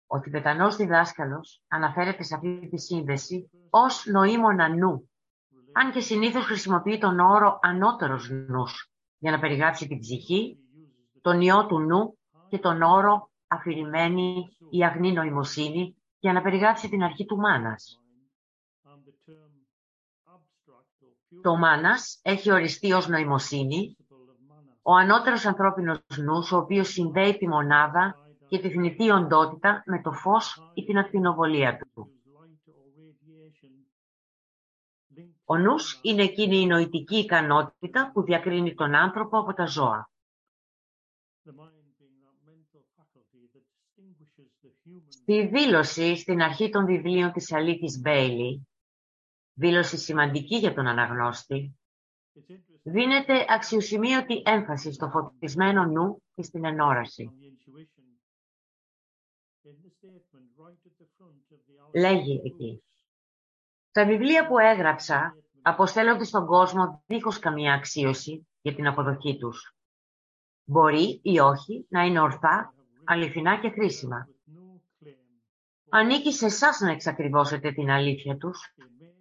Ο 0.08 0.20
Τιβετανός 0.20 0.76
διδάσκαλος 0.76 1.62
αναφέρεται 1.68 2.24
σε 2.24 2.36
αυτή 2.36 2.68
τη 2.70 2.80
σύνδεση 2.80 3.50
ως 3.70 4.06
νοήμονα 4.06 4.70
νου, 4.70 5.10
αν 5.72 5.92
και 5.92 6.00
συνήθως 6.00 6.46
χρησιμοποιεί 6.46 6.98
τον 6.98 7.20
όρο 7.20 7.60
ανώτερος 7.62 8.30
νους 8.30 8.95
για 9.18 9.32
να 9.32 9.40
περιγράψει 9.40 9.88
την 9.88 10.00
ψυχή, 10.00 10.58
τον 11.22 11.42
ιό 11.42 11.66
του 11.66 11.80
νου 11.80 12.18
και 12.50 12.58
τον 12.58 12.82
όρο 12.82 13.30
αφηρημένη 13.48 14.58
ή 14.70 14.84
αγνή 14.84 15.12
νοημοσύνη 15.12 15.96
για 16.20 16.34
να 16.34 16.42
περιγράψει 16.42 16.90
την 16.90 17.04
αρχή 17.04 17.26
του 17.26 17.38
μάνας. 17.38 18.00
Το 21.42 21.56
μάνας 21.56 22.20
έχει 22.22 22.52
οριστεί 22.52 22.92
ως 22.92 23.08
νοημοσύνη, 23.08 23.98
ο 24.82 24.96
ανώτερος 24.96 25.46
ανθρώπινος 25.46 26.00
νους, 26.18 26.52
ο 26.52 26.58
οποίος 26.58 26.88
συνδέει 26.88 27.38
τη 27.38 27.48
μονάδα 27.48 28.16
και 28.48 28.60
τη 28.60 28.70
θνητή 28.70 29.10
οντότητα 29.10 29.84
με 29.86 30.02
το 30.02 30.12
φως 30.12 30.72
ή 30.74 30.84
την 30.84 30.98
ακτινοβολία 30.98 31.78
του. 31.78 32.15
Ο 35.48 35.58
νους 35.58 36.00
είναι 36.02 36.24
εκείνη 36.24 36.58
η 36.58 36.66
νοητική 36.66 37.18
ικανότητα 37.18 38.12
που 38.14 38.24
διακρίνει 38.24 38.74
τον 38.74 38.96
άνθρωπο 38.96 39.40
από 39.40 39.54
τα 39.54 39.66
ζώα. 39.66 40.10
Στη 45.10 45.48
δήλωση 45.48 46.16
στην 46.16 46.42
αρχή 46.42 46.70
των 46.70 46.86
βιβλίων 46.86 47.32
της 47.32 47.54
Αλίκης 47.54 48.00
Μπέιλι, 48.00 48.68
δήλωση 49.54 49.98
σημαντική 49.98 50.56
για 50.56 50.74
τον 50.74 50.88
αναγνώστη, 50.88 51.80
δίνεται 52.84 53.46
αξιοσημείωτη 53.50 54.42
έμφαση 54.46 54.94
στο 54.94 55.10
φωτισμένο 55.10 55.86
νου 55.86 56.24
και 56.36 56.44
στην 56.44 56.66
ενόραση. 56.66 57.32
Λέγει 61.94 62.42
εκεί. 62.46 62.84
Τα 63.96 64.06
βιβλία 64.06 64.48
που 64.48 64.60
έγραψα 64.60 65.36
αποστέλλονται 65.62 66.24
στον 66.24 66.46
κόσμο 66.46 67.04
δίχως 67.06 67.40
καμία 67.40 67.74
αξίωση 67.74 68.48
για 68.62 68.76
την 68.76 68.88
αποδοχή 68.88 69.38
τους. 69.38 69.76
Μπορεί 70.64 71.20
ή 71.24 71.40
όχι 71.40 71.86
να 71.90 72.04
είναι 72.04 72.20
ορθά, 72.20 72.74
αληθινά 73.04 73.60
και 73.60 73.70
χρήσιμα. 73.70 74.28
Ανήκει 75.90 76.34
σε 76.34 76.46
εσάς 76.46 76.80
να 76.80 76.92
εξακριβώσετε 76.92 77.72
την 77.72 77.90
αλήθεια 77.90 78.38
τους 78.38 78.74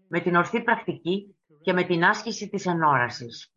με 0.09 0.21
την 0.21 0.35
ορθή 0.35 0.63
πρακτική 0.63 1.37
και 1.61 1.73
με 1.73 1.85
την 1.85 2.05
άσκηση 2.05 2.49
της 2.49 2.67
ενόρασης. 2.67 3.53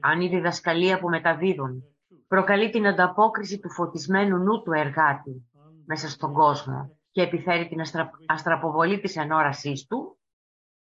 Αν 0.00 0.20
η 0.20 0.28
διδασκαλία 0.28 0.98
που 1.00 1.08
μεταδίδουν 1.08 1.84
προκαλεί 2.28 2.70
την 2.70 2.86
ανταπόκριση 2.86 3.58
του 3.58 3.70
φωτισμένου 3.70 4.36
νου 4.36 4.62
του 4.62 4.72
εργάτη 4.72 5.50
μέσα 5.86 6.08
στον 6.08 6.32
κόσμο 6.32 7.01
και 7.12 7.22
επιφέρει 7.22 7.68
την 7.68 7.80
αστρα... 7.80 8.10
αστραποβολή 8.26 9.00
της 9.00 9.16
ενόρασής 9.16 9.86
του, 9.86 10.18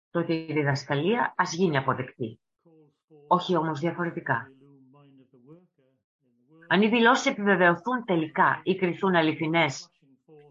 τότε 0.09 0.33
η 0.33 0.53
διδασκαλία 0.53 1.33
ας 1.37 1.53
γίνει 1.53 1.77
αποδεκτή. 1.77 2.39
Όχι 3.27 3.55
όμως 3.55 3.79
διαφορετικά. 3.79 4.51
Αν 6.67 6.81
οι 6.81 6.89
δηλώσεις 6.89 7.25
επιβεβαιωθούν 7.25 8.05
τελικά 8.05 8.61
ή 8.63 8.75
κριθούν 8.75 9.15
αληθινές 9.15 9.89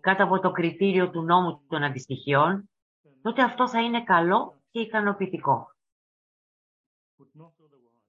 κάτω 0.01 0.25
από 0.25 0.41
το 0.41 0.51
κριτήριο 0.51 1.11
του 1.11 1.23
νόμου 1.23 1.61
των 1.69 1.83
αντιστοιχειών, 1.83 2.71
τότε 3.23 3.43
αυτό 3.43 3.69
θα 3.69 3.83
είναι 3.83 4.05
καλό 4.05 4.61
και 4.71 4.81
ικανοποιητικό. 4.81 5.73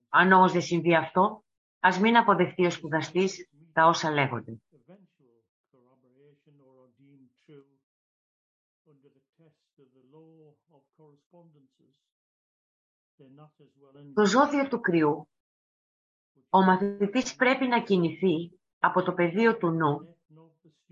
Αν 0.10 0.32
όμως 0.32 0.52
δεν 0.52 0.62
συμβεί 0.62 0.96
αυτό, 0.96 1.44
ας 1.80 2.00
μην 2.00 2.18
αποδεχτεί 2.18 2.66
ο 2.66 2.70
σπουδαστής 2.70 3.50
τα 3.74 3.86
όσα 3.86 4.12
λέγονται. 4.12 4.62
Το 14.14 14.26
ζώδιο 14.26 14.68
του 14.68 14.80
κρυού, 14.80 15.28
ο 16.50 16.64
μαθητής 16.64 17.36
πρέπει 17.36 17.68
να 17.68 17.84
κινηθεί 17.84 18.60
από 18.80 19.04
το 19.04 19.14
πεδίο 19.14 19.58
του 19.58 19.70
νου 19.70 20.18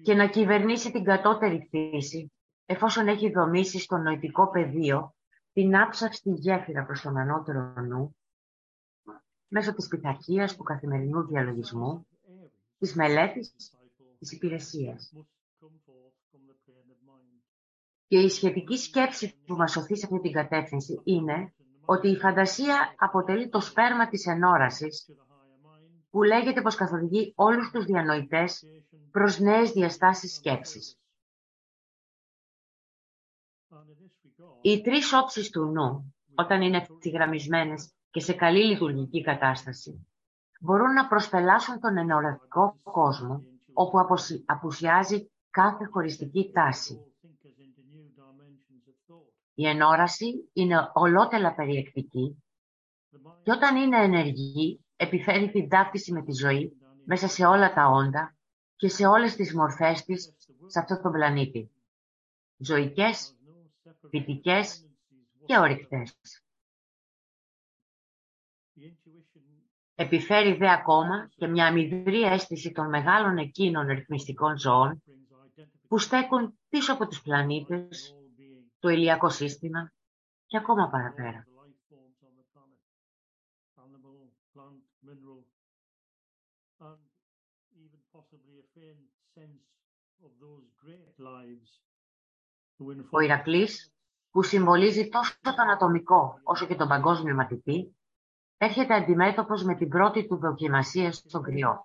και 0.01 0.13
να 0.13 0.27
κυβερνήσει 0.27 0.91
την 0.91 1.03
κατώτερη 1.03 1.67
φύση, 1.69 2.31
εφόσον 2.65 3.07
έχει 3.07 3.31
δομήσει 3.31 3.79
στο 3.79 3.97
νοητικό 3.97 4.49
πεδίο 4.49 5.15
την 5.53 5.75
άψαυστη 5.75 6.31
γέφυρα 6.31 6.85
προς 6.85 7.01
τον 7.01 7.17
ανώτερο 7.17 7.73
νου, 7.81 8.15
μέσω 9.47 9.73
της 9.73 9.87
πειθαρχίας 9.87 10.55
του 10.55 10.63
καθημερινού 10.63 11.27
διαλογισμού, 11.27 12.07
της 12.77 12.95
μελέτης, 12.95 13.55
της 14.19 14.31
υπηρεσίας. 14.31 15.13
Και 18.07 18.19
η 18.19 18.29
σχετική 18.29 18.77
σκέψη 18.77 19.35
που 19.45 19.55
μας 19.55 19.71
σωθεί 19.71 19.97
σε 19.97 20.05
αυτή 20.05 20.19
την 20.19 20.31
κατεύθυνση 20.31 21.01
είναι 21.03 21.53
ότι 21.85 22.07
η 22.07 22.17
φαντασία 22.17 22.95
αποτελεί 22.97 23.49
το 23.49 23.59
σπέρμα 23.59 24.07
της 24.07 24.25
ενόρασης 24.25 25.05
που 26.09 26.23
λέγεται 26.23 26.61
πως 26.61 26.75
καθοδηγεί 26.75 27.33
όλους 27.35 27.71
τους 27.71 27.85
διανοητές 27.85 28.63
προς 29.11 29.39
νέες 29.39 29.71
διαστάσεις 29.71 30.35
σκέψης. 30.35 30.99
Οι 34.61 34.81
τρεις 34.81 35.13
όψεις 35.13 35.49
του 35.49 35.65
νου, 35.65 36.15
όταν 36.35 36.61
είναι 36.61 36.77
ευθυγραμμισμένες 36.77 37.93
και 38.09 38.19
σε 38.19 38.33
καλή 38.33 38.65
λειτουργική 38.65 39.21
κατάσταση, 39.21 40.07
μπορούν 40.59 40.93
να 40.93 41.07
προσπελάσουν 41.07 41.79
τον 41.79 41.97
ενορευτικό 41.97 42.79
κόσμο, 42.83 43.43
όπου 43.73 43.97
απουσιάζει 44.45 45.31
κάθε 45.49 45.85
χωριστική 45.85 46.51
τάση. 46.53 47.16
Η 49.59 49.67
ενόραση 49.67 50.49
είναι 50.53 50.91
ολότελα 50.93 51.55
περιεκτική 51.55 52.43
και 53.43 53.51
όταν 53.51 53.75
είναι 53.75 54.03
ενεργή 54.03 54.85
επιφέρει 54.95 55.51
την 55.51 55.69
ταύτιση 55.69 56.11
με 56.11 56.23
τη 56.23 56.31
ζωή 56.31 56.77
μέσα 57.05 57.27
σε 57.27 57.45
όλα 57.45 57.73
τα 57.73 57.87
όντα 57.87 58.35
και 58.75 58.87
σε 58.89 59.05
όλες 59.05 59.35
τις 59.35 59.53
μορφές 59.53 60.03
της 60.03 60.35
σε 60.65 60.79
αυτό 60.79 61.01
το 61.01 61.09
πλανήτη. 61.09 61.71
Ζωικές, 62.57 63.35
φυτικές 64.09 64.89
και 65.45 65.57
ορυκτές. 65.57 66.17
Επιφέρει 69.95 70.53
δε 70.53 70.71
ακόμα 70.71 71.29
και 71.35 71.47
μια 71.47 71.65
αμυδρή 71.65 72.21
αίσθηση 72.21 72.71
των 72.71 72.89
μεγάλων 72.89 73.37
εκείνων 73.37 73.87
ρυθμιστικών 73.87 74.57
ζώων 74.57 75.03
που 75.87 75.97
στέκουν 75.97 76.59
πίσω 76.69 76.93
από 76.93 77.07
τους 77.07 77.21
πλανήτες, 77.21 78.17
το 78.79 78.89
ηλιακό 78.89 79.29
σύστημα 79.29 79.91
και 80.45 80.57
ακόμα 80.57 80.89
παραπέρα. 80.89 81.47
Ο 93.09 93.19
Ηρακλής, 93.19 93.91
που 94.31 94.43
συμβολίζει 94.43 95.09
τόσο 95.09 95.35
τον 95.41 95.69
ατομικό 95.69 96.39
όσο 96.43 96.65
και 96.65 96.75
τον 96.75 96.87
παγκόσμιο 96.87 97.35
μαθητή, 97.35 97.95
έρχεται 98.57 98.93
αντιμέτωπος 98.93 99.63
με 99.63 99.75
την 99.75 99.89
πρώτη 99.89 100.27
του 100.27 100.35
δοκιμασία 100.35 101.11
στον 101.11 101.43
κρυό. 101.43 101.83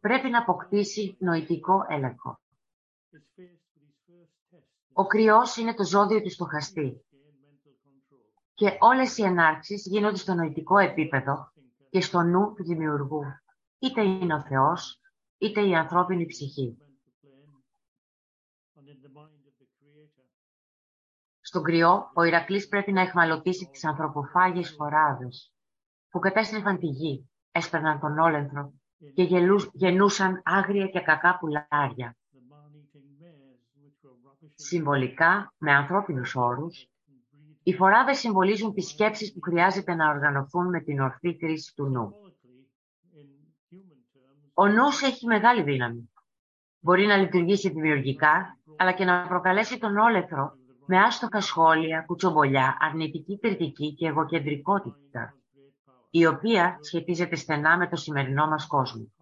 Πρέπει 0.00 0.28
να 0.28 0.38
αποκτήσει 0.38 1.16
νοητικό 1.18 1.86
έλεγχο. 1.88 2.40
Ο 4.92 5.06
κρυός 5.06 5.56
είναι 5.56 5.74
το 5.74 5.84
ζώδιο 5.84 6.22
του 6.22 6.30
στοχαστή 6.30 7.04
και 8.54 8.76
όλες 8.78 9.16
οι 9.16 9.22
ενάρξεις 9.22 9.86
γίνονται 9.86 10.16
στο 10.16 10.34
νοητικό 10.34 10.78
επίπεδο 10.78 11.52
και 11.90 12.00
στο 12.00 12.22
νου 12.22 12.54
του 12.54 12.64
δημιουργού, 12.64 13.22
είτε 13.78 14.02
είναι 14.02 14.34
ο 14.34 14.42
Θεός, 14.42 15.00
είτε 15.38 15.66
η 15.66 15.74
ανθρώπινη 15.74 16.26
ψυχή. 16.26 16.76
Στον 21.40 21.62
κρυό, 21.62 22.10
ο 22.14 22.22
Ηρακλής 22.22 22.68
πρέπει 22.68 22.92
να 22.92 23.00
εχμαλωτήσει 23.00 23.68
τις 23.70 23.84
ανθρωποφάγιες 23.84 24.74
φοράδες 24.74 25.52
που 26.08 26.18
κατέστρεφαν 26.18 26.78
τη 26.78 26.86
γη, 26.86 27.30
έσπερναν 27.52 28.00
τον 28.00 28.18
όλενθρο 28.18 28.72
και 29.14 29.22
γεννούσαν 29.72 30.40
άγρια 30.44 30.86
και 30.86 31.00
κακά 31.00 31.38
πουλάρια. 31.38 32.16
Συμβολικά, 34.54 35.54
με 35.58 35.72
ανθρώπινους 35.72 36.34
όρους, 36.36 36.86
οι 37.62 37.74
φοράδες 37.74 38.18
συμβολίζουν 38.18 38.72
τις 38.72 38.88
σκέψεις 38.88 39.32
που 39.32 39.40
χρειάζεται 39.40 39.94
να 39.94 40.10
οργανωθούν 40.10 40.68
με 40.68 40.80
την 40.80 41.00
ορθή 41.00 41.36
κρίση 41.36 41.74
του 41.74 41.84
νου. 41.84 42.12
Ο 44.54 44.68
νους 44.68 45.02
έχει 45.02 45.26
μεγάλη 45.26 45.62
δύναμη. 45.62 46.10
Μπορεί 46.80 47.06
να 47.06 47.16
λειτουργήσει 47.16 47.68
δημιουργικά, 47.70 48.58
αλλά 48.76 48.92
και 48.92 49.04
να 49.04 49.26
προκαλέσει 49.26 49.78
τον 49.78 49.96
όλεθρο 49.96 50.56
με 50.86 50.98
άστοχα 50.98 51.40
σχόλια, 51.40 52.02
κουτσομπολιά, 52.06 52.76
αρνητική 52.80 53.38
κριτική 53.38 53.94
και 53.94 54.06
εγωκεντρικότητα, 54.06 55.34
η 56.10 56.26
οποία 56.26 56.78
σχετίζεται 56.80 57.36
στενά 57.36 57.76
με 57.76 57.88
το 57.88 57.96
σημερινό 57.96 58.46
μας 58.46 58.66
κόσμο. 58.66 59.12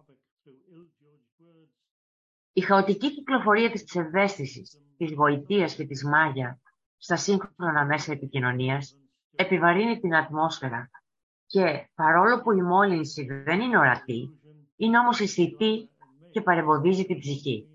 Η 2.53 2.61
χαοτική 2.61 3.13
κυκλοφορία 3.13 3.71
της 3.71 3.83
ψευδέστησης, 3.83 4.81
της 5.01 5.13
γοητείας 5.13 5.75
και 5.75 5.85
της 5.85 6.03
μάγια 6.03 6.59
στα 6.97 7.15
σύγχρονα 7.15 7.85
μέσα 7.85 8.11
επικοινωνίας 8.11 8.97
επιβαρύνει 9.35 9.99
την 9.99 10.15
ατμόσφαιρα 10.15 10.89
και 11.45 11.89
παρόλο 11.95 12.41
που 12.41 12.51
η 12.51 12.61
μόλυνση 12.61 13.25
δεν 13.45 13.59
είναι 13.59 13.77
ορατή, 13.77 14.39
είναι 14.75 14.99
όμως 14.99 15.19
αισθητή 15.19 15.89
και 16.31 16.41
παρεμποδίζει 16.41 17.05
την 17.05 17.19
ψυχή. 17.19 17.67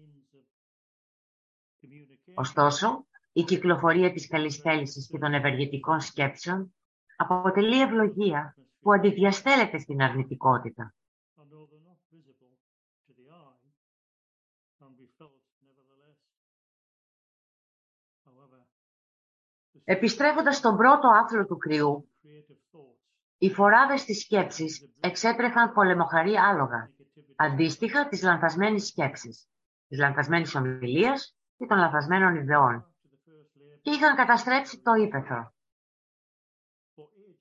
Ωστόσο, 2.34 3.06
η 3.32 3.42
κυκλοφορία 3.42 4.12
της 4.12 4.28
καλής 4.28 4.56
θέλησης 4.56 5.06
και 5.06 5.18
των 5.18 5.34
ευεργετικών 5.34 6.00
σκέψεων 6.00 6.74
αποτελεί 7.16 7.80
ευλογία 7.80 8.56
που 8.80 8.92
αντιδιαστέλλεται 8.92 9.78
στην 9.78 10.02
αρνητικότητα. 10.02 10.94
Επιστρέφοντας 19.88 20.56
στον 20.56 20.76
πρώτο 20.76 21.08
άθλο 21.08 21.46
του 21.46 21.56
κρυού, 21.56 22.08
οι 23.38 23.50
φοράδες 23.50 24.04
της 24.04 24.20
σκέψης 24.20 24.88
εξέτρεφαν 25.00 25.72
πολεμοχαρή 25.72 26.34
άλογα, 26.34 26.90
αντίστοιχα 27.36 28.08
της 28.08 28.22
λανθασμένης 28.22 28.86
σκέψης, 28.86 29.48
της 29.88 29.98
λανθασμένης 29.98 30.54
ομιλίας 30.54 31.36
και 31.56 31.66
των 31.66 31.78
λανθασμένων 31.78 32.34
ιδεών 32.36 32.94
και 33.82 33.90
είχαν 33.90 34.16
καταστρέψει 34.16 34.82
το 34.82 34.92
ύπεθρο. 34.92 35.54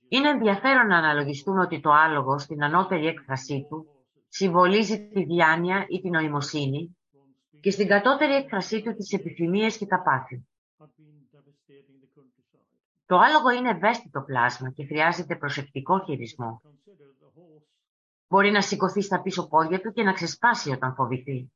Είναι 0.08 0.30
ενδιαφέρον 0.30 0.88
να 0.88 0.98
αναλογιστούμε 0.98 1.62
ότι 1.62 1.80
το 1.80 1.92
άλογο 1.92 2.40
στην 2.40 2.64
ανώτερη 2.64 3.08
έκφρασή 3.08 3.66
του 3.70 3.86
συμβολίζει 4.28 5.08
τη 5.08 5.24
διάνοια 5.24 5.86
ή 5.90 6.02
την 6.02 6.12
νοημοσύνη 6.12 6.98
και 7.60 7.72
στην 7.72 7.88
κατώτερη 7.88 8.34
έκφρασή 8.34 8.82
του 8.82 8.94
τις 8.94 9.12
επιθυμίες 9.12 9.78
και 9.78 9.86
τα 9.86 10.02
πάθη. 10.02 10.48
Το 13.06 13.18
άλογο 13.18 13.50
είναι 13.50 13.70
ευαίσθητο 13.70 14.22
πλάσμα 14.22 14.70
και 14.72 14.86
χρειάζεται 14.86 15.36
προσεκτικό 15.36 16.04
χειρισμό. 16.04 16.62
Μπορεί 18.28 18.52
να 18.52 18.62
σηκωθεί 18.62 19.02
στα 19.02 19.22
πίσω 19.22 19.48
πόδια 19.48 19.82
του 19.82 19.91
και 19.91 20.04
να 20.04 20.13
ξεσπάσει 20.13 20.72
όταν 20.72 20.94
φοβηθεί. 20.94 21.52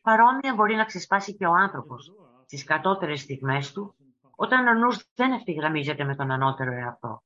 Παρόμοια 0.00 0.54
μπορεί 0.54 0.74
να 0.74 0.84
ξεσπάσει 0.84 1.36
και 1.36 1.46
ο 1.46 1.52
άνθρωπος 1.52 2.12
στις 2.44 2.64
κατώτερες 2.64 3.20
στιγμές 3.20 3.72
του, 3.72 3.94
όταν 4.36 4.66
ο 4.66 4.74
νους 4.74 5.08
δεν 5.14 5.32
ευθυγραμμίζεται 5.32 6.04
με 6.04 6.16
τον 6.16 6.30
ανώτερο 6.30 6.72
εαυτό. 6.72 7.22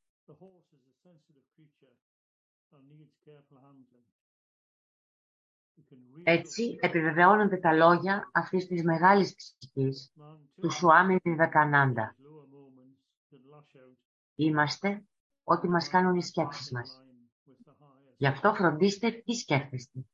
Έτσι 6.23 6.79
επιβεβαιώνονται 6.81 7.57
τα 7.57 7.73
λόγια 7.73 8.31
αυτής 8.33 8.67
της 8.67 8.85
μεγάλης 8.85 9.35
ψυχής 9.35 10.13
του 10.61 10.71
Σουάμι 10.71 11.17
Βιβεκανάντα. 11.23 12.15
Είμαστε 14.41 15.05
ό,τι 15.45 15.69
μας 15.69 15.89
κάνουν 15.89 16.17
οι 16.17 16.23
σκέψεις 16.23 16.71
μας. 16.71 17.03
Γι' 18.17 18.27
αυτό 18.27 18.55
φροντίστε 18.55 19.11
τι 19.11 19.35
σκέφτεστε. 19.35 20.05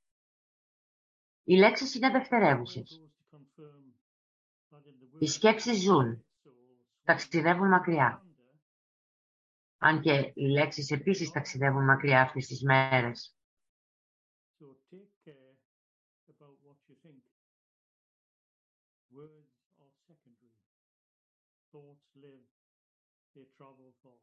Οι 1.44 1.56
λέξεις 1.56 1.94
είναι 1.94 2.10
δευτερεύουσες. 2.10 3.02
Οι 5.18 5.26
σκέψεις 5.26 5.82
ζουν, 5.82 6.26
ταξιδεύουν 7.04 7.68
μακριά. 7.68 8.26
Αν 9.78 10.00
και 10.00 10.32
οι 10.34 10.46
λέξεις 10.46 10.90
επίσης 10.90 11.30
ταξιδεύουν 11.30 11.84
μακριά 11.84 12.20
αυτές 12.20 12.46
τις 12.46 12.62
μέρες. 12.62 13.36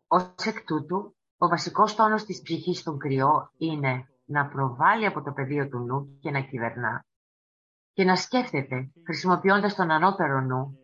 Ως 0.08 0.46
εκ 0.46 0.64
τούτου, 0.64 1.16
ο 1.38 1.48
βασικός 1.48 1.96
τόνος 1.96 2.24
της 2.24 2.42
ψυχής 2.42 2.80
στον 2.80 2.98
κρυό 2.98 3.52
είναι 3.58 4.08
να 4.26 4.48
προβάλλει 4.48 5.06
από 5.06 5.22
το 5.22 5.32
πεδίο 5.32 5.70
του 5.70 5.80
νου 5.80 6.18
και 6.20 6.32
να 6.32 6.42
κυβερνά 6.42 7.06
και 7.94 8.04
να 8.04 8.16
σκέφτεται, 8.16 8.92
χρησιμοποιώντας 9.06 9.76
τον 9.76 9.92
ανώτερο 9.92 10.42
νου, 10.42 10.78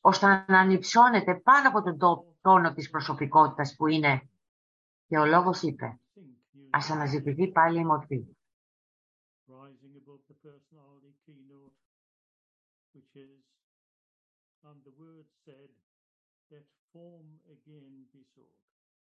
ώστε 0.00 0.26
να 0.26 0.60
ανυψώνεται 0.60 1.34
πάνω 1.34 1.68
από 1.68 1.82
τον 1.82 1.98
τόνο 2.40 2.72
της 2.72 2.90
προσωπικότητας 2.90 3.74
που 3.76 3.86
είναι 3.86 4.30
και 5.06 5.18
ο 5.18 5.26
λόγος 5.26 5.62
είπε 5.62 6.00
ας 6.70 6.90
αναζητηθεί 6.90 7.52
πάλι 7.52 7.80
η 7.80 7.84
μορφή. 7.84 8.26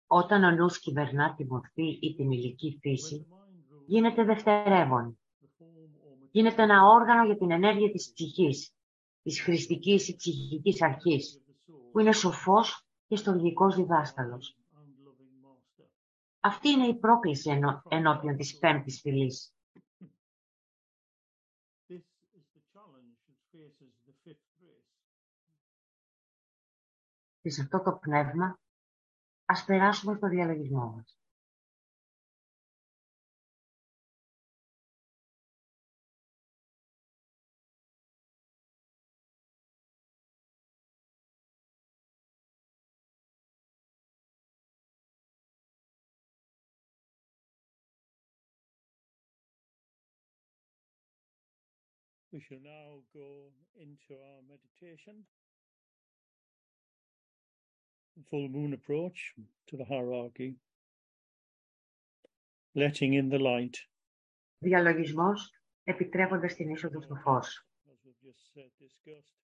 Όταν 0.06 0.44
ο 0.44 0.50
νους 0.50 0.80
κυβερνά 0.80 1.34
τη 1.34 1.44
μορφή 1.44 1.98
ή 2.00 2.14
την 2.14 2.30
ηλική 2.30 2.78
φύση, 2.80 3.26
γίνεται 3.86 4.24
δευτερεύον. 4.24 5.18
Γίνεται 6.30 6.62
ένα 6.62 6.84
όργανο 6.84 7.24
για 7.24 7.36
την 7.36 7.50
ενέργεια 7.50 7.90
της 7.90 8.12
ψυχής, 8.12 8.72
της 9.22 9.40
χρηστικής 9.40 10.08
ή 10.08 10.16
ψυχικής 10.16 10.82
αρχής, 10.82 11.42
που 11.92 12.00
είναι 12.00 12.12
σοφός 12.12 12.86
και 13.06 13.16
στοργικός 13.16 13.76
διδάσκαλος. 13.76 14.56
Αυτή 16.40 16.68
είναι 16.68 16.86
η 16.86 16.98
πρόκληση 16.98 17.50
ενώ, 17.50 17.82
ενώπιον 17.88 18.36
της 18.36 18.58
πέμπτης 18.58 19.00
φυλής. 19.00 19.52
Και 27.48 27.54
σε 27.54 27.62
αυτό 27.62 27.82
το 27.82 27.92
πνεύμα 27.92 28.60
ας 29.44 29.64
περάσουμε 29.64 30.16
στο 30.16 30.28
διαλογισμό 30.28 30.86
μας. 30.90 31.18
We 52.32 52.40
shall 52.40 52.60
now 52.60 53.02
go 53.14 53.52
into 53.84 54.12
our 54.28 54.42
meditation. 54.52 55.26
Full 58.26 58.48
moon 58.48 58.72
approach 58.72 59.34
to 59.68 59.76
the 59.76 59.84
hierarchy. 59.84 60.56
Letting 62.74 63.14
in 63.14 63.28
the 63.28 63.38
light. 63.38 63.76
Διαλογισμός 64.58 65.52
επιτρέποντας 65.84 66.54
την 66.54 66.70
είσοδο 66.70 67.00
στο 67.00 67.14
φως. 67.14 67.66
As 67.86 68.04
we've 68.04 68.28
just 68.28 68.52
said, 68.54 68.70
discussed. 68.78 69.38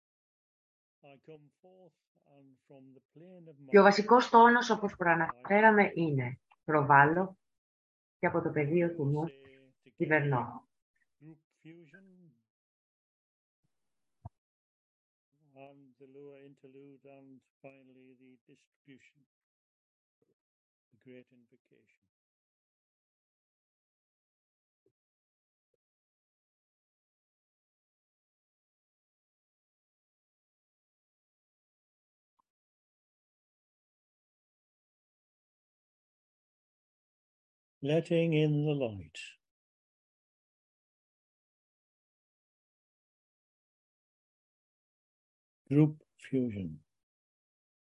I 1.02 1.16
come 1.26 1.50
forth 1.62 1.98
and 2.36 2.56
from 2.68 2.82
the 2.94 3.02
plane 3.14 3.48
of 3.48 3.54
Και 3.70 3.78
ο 3.78 3.82
mind, 3.82 3.84
βασικός 3.84 4.28
τόνος, 4.28 4.70
όπως 4.70 4.96
προαναφέραμε, 4.96 5.92
είναι 5.94 6.40
προβάλλω 6.64 7.38
και 8.18 8.26
από 8.26 8.42
το 8.42 8.50
πεδίο 8.50 8.94
του 8.94 9.04
νου 9.04 9.24
say 9.28 9.92
κυβερνώ. 9.96 10.68
Interlude 16.44 17.04
and 17.04 17.40
finally 17.62 18.14
the 18.20 18.36
distribution, 18.46 19.24
the 20.92 20.98
great 21.04 21.26
invocation. 21.32 22.00
Letting 37.82 38.34
in 38.34 38.64
the 38.64 38.72
light. 38.72 39.18
Group 45.68 46.02
fusion. 46.30 46.70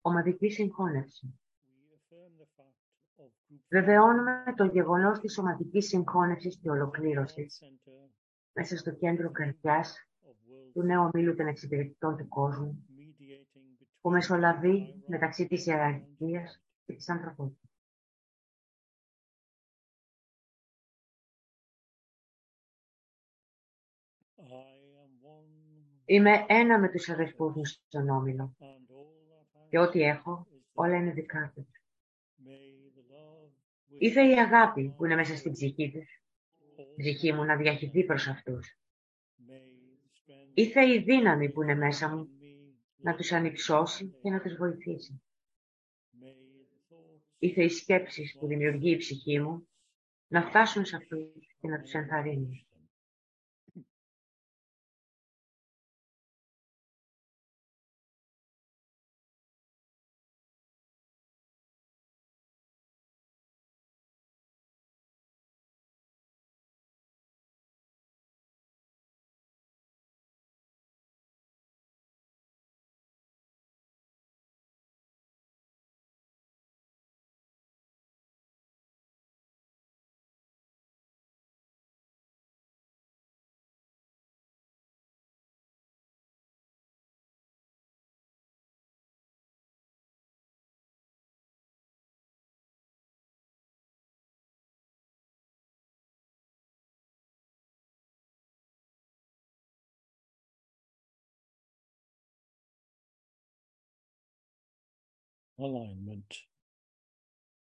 Ομαδική 0.02 0.50
συγχώνευση. 0.50 1.40
We 1.66 1.94
affirm 1.96 2.32
the 2.42 2.62
fact 2.62 3.24
of 3.24 3.30
group 3.48 3.60
Βεβαιώνουμε 3.70 4.54
το 4.56 4.66
γεγονός 4.66 5.20
της 5.20 5.38
ομαδικής 5.38 5.88
συγχώνευσης 5.88 6.58
και 6.62 6.70
fusion 6.70 6.70
ολοκλήρωσης 6.70 7.60
center 7.64 8.10
μέσα 8.54 8.78
στο 8.78 8.92
κέντρο 8.92 9.32
καρδιάς 9.32 10.08
of 10.24 10.30
world 10.30 10.72
του 10.74 10.82
νέου 10.82 11.10
ομίλου 11.14 11.36
των 11.36 11.48
εξυπηρετητών 11.48 12.18
του 12.18 12.28
κόσμου 12.28 12.86
mediating 12.98 13.82
between 13.82 14.02
που 14.02 14.12
μεσολαβεί 14.12 14.78
hierarchy 14.78 15.04
μεταξύ 15.08 15.48
της 15.48 15.66
and 15.66 15.70
ιεραρχίας 15.70 16.64
και 16.86 16.94
της 16.94 17.10
ανθρωπότητας. 17.10 17.71
Είμαι 26.12 26.46
ένα 26.48 26.80
με 26.80 26.90
τους 26.90 27.10
αδερφούς 27.10 27.56
μου 27.56 27.66
στον 27.66 28.10
όμιλο 28.10 28.56
and 28.60 28.64
all 28.64 29.12
that 29.30 29.66
I 29.66 29.70
και 29.70 29.80
ό,τι 29.80 30.02
έχω 30.02 30.48
is 30.50 30.70
όλα 30.74 30.96
είναι 30.96 31.12
δικά 31.12 31.52
τους. 31.56 31.68
may 32.44 32.50
the 32.96 33.14
love 33.14 33.48
which 33.90 34.00
Ήθε 34.00 34.22
η 34.28 34.40
αγάπη 34.40 34.94
που 34.98 35.06
είναι 35.06 35.16
μέσα 35.16 35.36
στην 35.36 35.52
ψυχή 35.52 35.92
τους, 35.92 36.22
all 36.78 36.80
η 36.80 37.02
ψυχή 37.02 37.34
μου 37.34 37.44
να 37.44 37.56
διαχυθεί 37.56 38.04
προς 38.04 38.28
αυτούς. 38.28 38.78
may 39.48 39.52
the 39.52 40.32
strength 40.32 40.52
Ήθε 40.54 40.94
η 40.94 41.00
δύναμη 41.00 41.50
που 41.50 41.62
είναι 41.62 41.76
μέσα 41.76 42.16
μου 42.16 42.24
in 42.24 42.44
me 42.44 42.74
να 42.98 43.16
τους 43.16 43.32
ανυψώσει 43.32 44.16
και 44.22 44.30
να 44.30 44.42
τους 44.42 44.56
βοηθήσει. 44.56 45.22
may 46.22 46.26
the 46.26 46.94
thoughts 46.94 47.22
Ήθε 47.40 47.64
οι 47.64 47.70
σκέψεις 47.70 48.38
που 48.40 48.48
δημιουργεί 48.48 48.92
η 48.92 48.98
ψυχή 48.98 49.40
μου 49.40 49.68
να 50.28 50.42
φτάσουν 50.42 50.86
σε 50.86 50.96
αυτούς 50.96 51.56
και 51.62 51.68
να 51.68 51.82
τους 51.82 51.94
ενθαρρύνουν. 51.94 52.66
Alignment. 105.62 106.28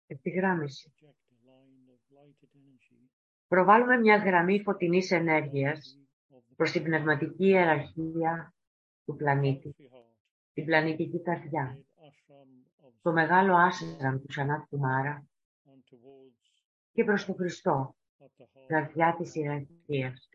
Ευθυγράμμιση. 0.07 0.93
Project 0.97 1.11
a 1.11 1.49
line 1.49 1.91
of 1.95 2.17
lighted 2.17 2.51
energy 2.55 3.11
Προβάλλουμε 3.49 3.97
μια 3.97 4.17
γραμμή 4.17 4.63
φωτεινής 4.63 5.11
ενέργειας 5.11 5.99
of 6.31 6.37
the 6.37 6.55
προς 6.57 6.71
την 6.71 6.83
πνευματική 6.83 7.47
ιεραρχία 7.47 8.55
του 9.05 9.17
πλανήτη, 9.17 9.75
Coffee 9.79 9.95
Heart, 9.95 10.05
την 10.53 10.65
πλανητική 10.65 11.23
καρδιά, 11.23 11.79
great 11.79 12.07
ashram 12.07 12.87
of 12.87 12.93
το 13.03 13.13
μεγάλο 13.13 13.55
άσραμ 13.57 14.19
του 14.21 14.33
Σανάτ 14.33 14.63
Κουμάρα 14.69 15.27
and 15.67 15.95
towards 15.95 16.41
και 16.93 17.03
και 17.03 17.05
προς 17.05 17.25
τον 17.25 17.35
Χριστό, 17.35 17.95
at 18.19 18.25
the 18.25 18.45
heart 18.45 18.67
καρδιά 18.67 19.15
της 19.19 19.35
ιεραρχίας. 19.35 20.29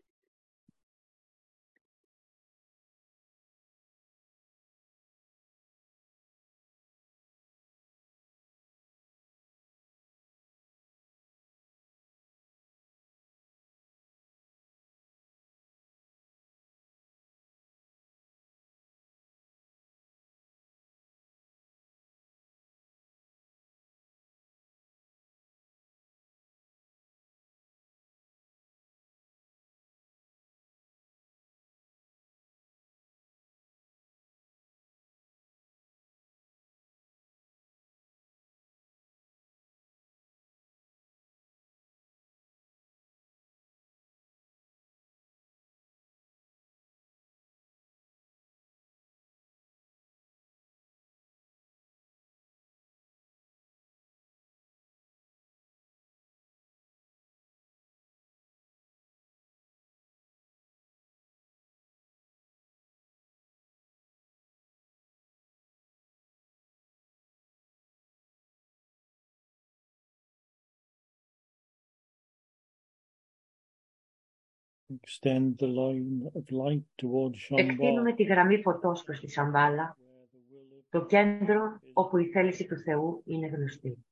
Extend 74.90 75.58
the 75.58 75.66
line 75.66 76.30
of 76.34 76.44
light 76.50 76.84
towards 76.96 77.38
Shambhala, 77.38 77.70
Εκτείνουμε 77.70 78.14
τη 78.14 78.22
γραμμή 78.22 78.62
φωτός 78.62 79.02
προς 79.02 79.20
τη 79.20 79.30
Σαμπάλα, 79.30 79.96
where 79.98 80.26
the 80.32 80.98
will 80.98 80.98
of 80.98 81.00
το 81.00 81.06
κέντρο 81.06 81.80
όπου 81.92 82.16
η 82.16 82.26
θέληση 82.26 82.66
του 82.66 82.76
Θεού 82.76 83.22
είναι 83.24 83.46
γνωστή. 83.46 84.05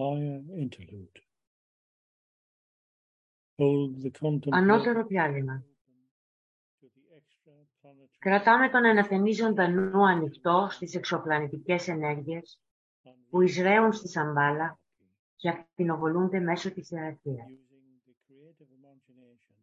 Higher 0.00 0.40
interlude. 0.64 1.16
Hold 3.58 4.02
the 4.02 4.10
contemplation 4.10 4.54
Ανώτερο 4.54 5.04
διάλειμμα. 5.06 5.64
to 6.80 6.86
the 6.86 7.16
extra-planetary 7.18 8.18
Κρατάμε 8.18 8.68
τον 8.68 8.84
αναθεμίζοντα 8.84 9.68
νου 9.68 10.06
ανοιχτό 10.06 10.68
στις 10.70 10.94
εξωπλανητικές 10.94 11.88
ενέργειες 11.88 12.60
and 13.04 13.10
που 13.30 13.40
εισραίουν 13.40 13.92
στη 13.92 14.08
Σαμπάλα 14.08 14.78
και 15.36 15.48
ακτινοβολούνται 15.48 16.40
μέσω 16.40 16.72
της 16.72 16.90
ιεραρχίας. 16.90 17.46
using 17.48 18.08
the 18.08 18.14
creative 18.26 18.68
imagination 18.80 19.54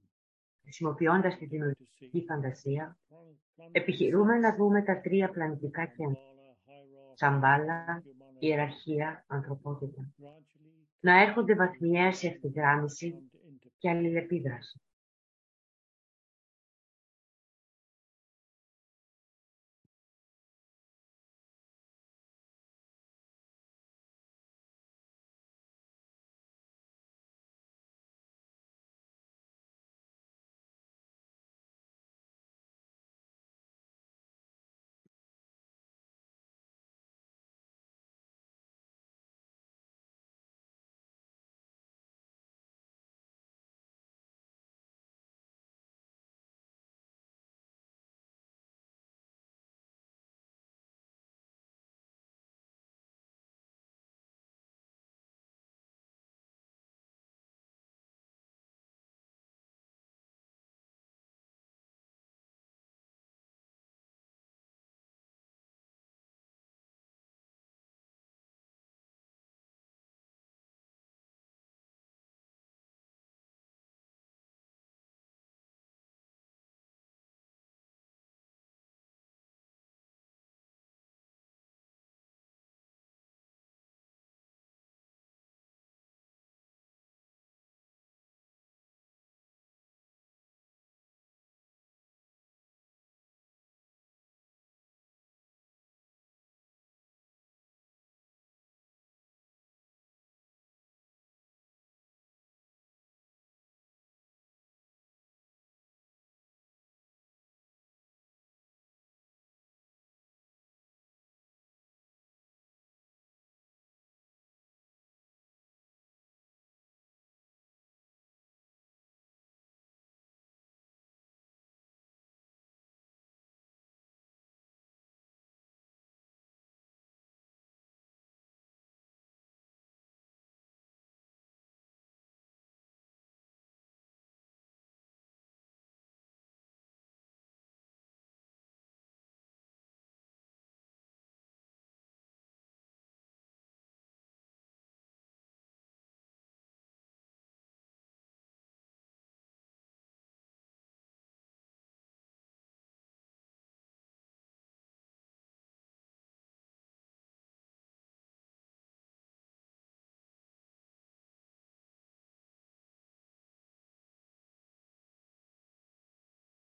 Χρησιμοποιώντας 0.61 1.37
τη 1.37 1.45
to 1.45 1.49
δημιουργική 1.49 2.11
see 2.13 2.23
φαντασία, 2.27 2.97
planet- 3.09 3.61
planet- 3.61 3.69
επιχειρούμε 3.71 4.37
να 4.37 4.55
δούμε 4.55 4.81
τα 4.83 5.01
τρία 5.01 5.29
πλανητικά 5.29 5.85
κέντρα. 5.85 6.11
Shambhala, 6.11 6.69
hierarchy, 6.69 7.13
Σαμπάλα, 7.13 8.03
humanity, 8.03 8.16
ιεραρχία, 8.39 9.25
ανθρωπότητα. 9.27 10.13
gradually 10.19 10.87
Να 10.99 11.21
έρχονται 11.21 11.55
βαθμιαία 11.55 12.13
σε 12.13 12.27
ευθυγράμμιση 12.27 13.13
and 13.15 13.35
into 13.47 13.69
και 13.77 13.89
αλληλεπίδραση. 13.89 14.81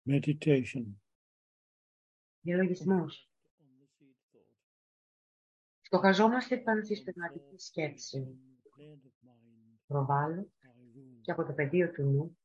Meditation. 0.08 0.84
Διαλογισμός. 2.40 3.30
Στοχαζόμαστε 5.80 6.56
πάνω 6.56 6.84
στη 6.84 7.02
πνευματική 7.02 7.58
σκέψη. 7.58 8.38
Προβάλλω 9.86 10.52
και 11.20 11.30
από 11.30 11.44
το 11.44 11.52
πεδίο 11.52 11.90
του 11.90 12.02
νου 12.02 12.38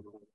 Mm-hmm. 0.00 0.29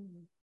Κυβερνώ. 0.00 0.39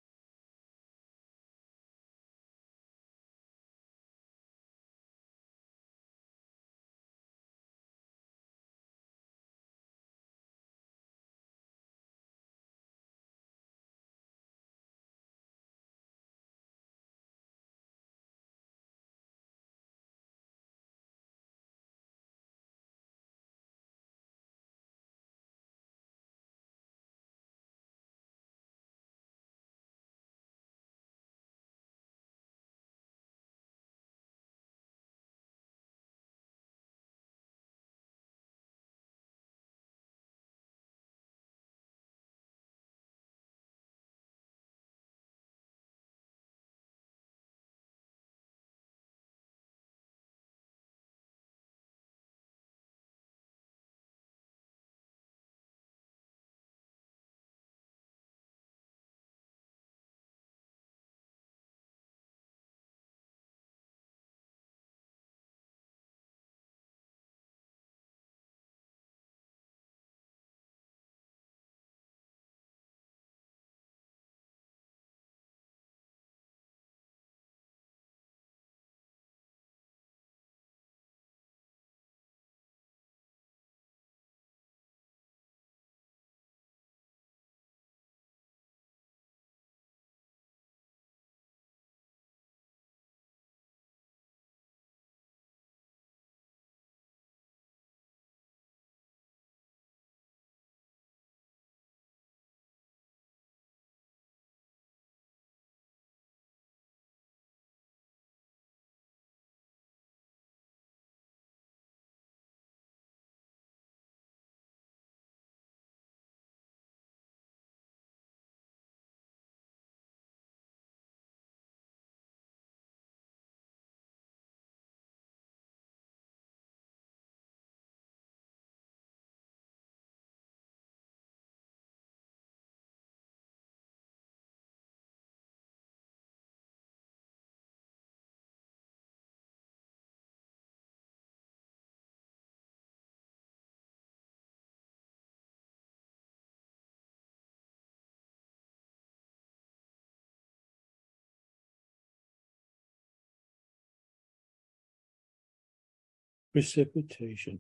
Precipitation. 156.53 157.57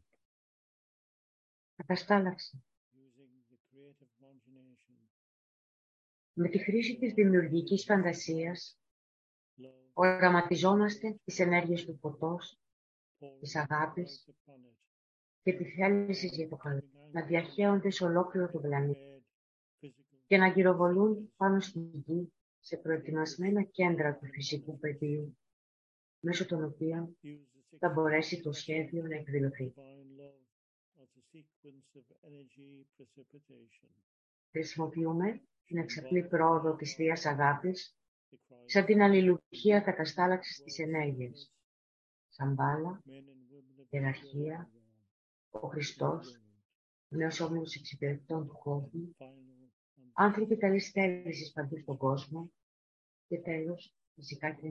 Καταστάλαξη. 1.76 2.64
Using 2.94 3.32
the 3.50 3.58
creative 3.70 4.08
imagination, 4.20 4.94
Με 6.32 6.48
τη 6.48 6.58
χρήση 6.58 6.98
της 6.98 7.12
δημιουργικής 7.12 7.84
φαντασίας 7.84 8.78
love, 9.56 9.90
οραματιζόμαστε 9.92 11.20
τις 11.24 11.38
ενέργειες 11.38 11.84
του 11.84 11.98
φωτός 12.00 12.60
pouring 13.18 13.40
της 13.40 13.56
αγάπης 13.56 14.28
out 14.28 14.30
upon 14.30 14.58
it, 14.58 14.76
και 15.42 15.52
της 15.52 15.74
θέλησης 15.74 16.36
για 16.36 16.48
το 16.48 16.56
καλό 16.56 16.82
να 17.12 17.26
διαχέονται 17.26 17.90
σε 17.90 18.04
ολόκληρο 18.04 18.50
τον 18.50 18.62
πλανήτη 18.62 19.00
prepared 19.00 19.84
physical 19.84 20.22
και 20.26 20.36
να 20.36 20.46
γυροβολούν 20.46 21.32
πάνω 21.36 21.60
στη 21.60 21.90
γη 22.06 22.32
σε 22.60 22.76
προετοιμασμένα 22.76 23.62
κέντρα 23.62 24.16
του 24.16 24.26
φυσικού 24.26 24.78
πεδίου 24.78 25.38
μέσω 26.20 26.46
των 26.46 26.64
οποίων 26.64 27.18
use 27.22 27.26
the 27.26 27.51
θα 27.78 27.88
μπορέσει 27.88 28.40
το 28.40 28.52
σχέδιο 28.52 29.02
να 29.02 29.16
εκδηλωθεί. 29.16 29.74
divine 29.76 30.20
love 30.20 30.42
as 31.02 31.10
a 31.16 31.22
sequence 31.32 31.90
of 32.00 32.04
energy 32.28 32.86
precipitation. 32.96 33.88
Χρησιμοποιούμε 34.50 35.42
την 35.64 35.78
εξαπλή 35.78 36.22
πρόοδο 36.28 36.76
της 36.76 36.94
Θείας 36.94 37.26
Αγάπης 37.26 37.96
The 38.30 38.34
Christ, 38.34 38.64
σαν 38.66 38.84
την 38.84 39.02
αλληλουχία 39.02 39.80
καταστάλαξης 39.80 40.62
της 40.62 40.78
ενέργειας. 40.78 41.52
Σαν 42.28 42.54
μπάλα, 42.54 43.02
men 43.06 43.10
and 43.10 43.54
women 43.54 43.80
of 43.80 43.86
ιεραρχία, 43.90 44.70
ο 45.50 45.68
Χριστός, 45.68 46.40
ο 47.08 47.16
νέος 47.16 47.40
όμιλος 47.40 47.74
εξυπηρετών 47.74 48.46
του 48.46 48.58
κόσμου, 48.58 49.16
final 49.18 49.24
and 49.24 50.10
άνθρωποι 50.12 50.56
καλής 50.56 50.90
θέλησης 50.90 51.52
παντού 51.52 51.78
στον 51.78 51.96
κόσμο 51.96 52.52
και 53.26 53.38
τέλος, 53.38 53.96
φυσικά 54.14 54.50
και 54.50 54.66
η 54.66 54.70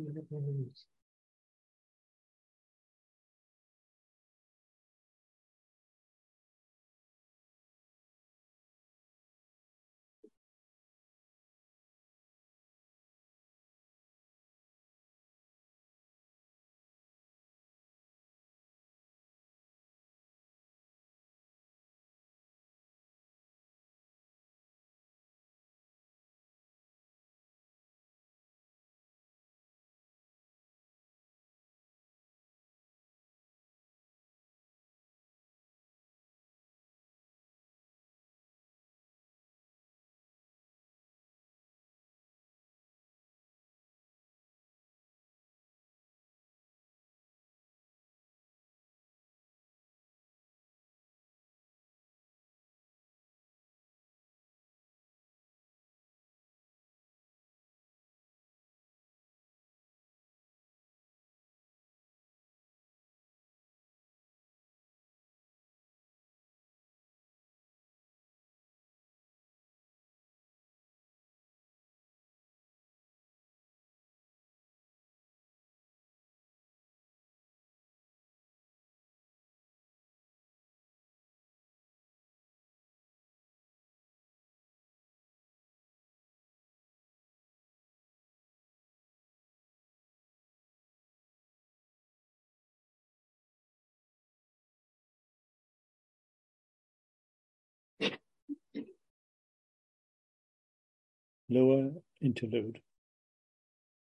Lower 101.51 101.91
interlude. 102.21 102.79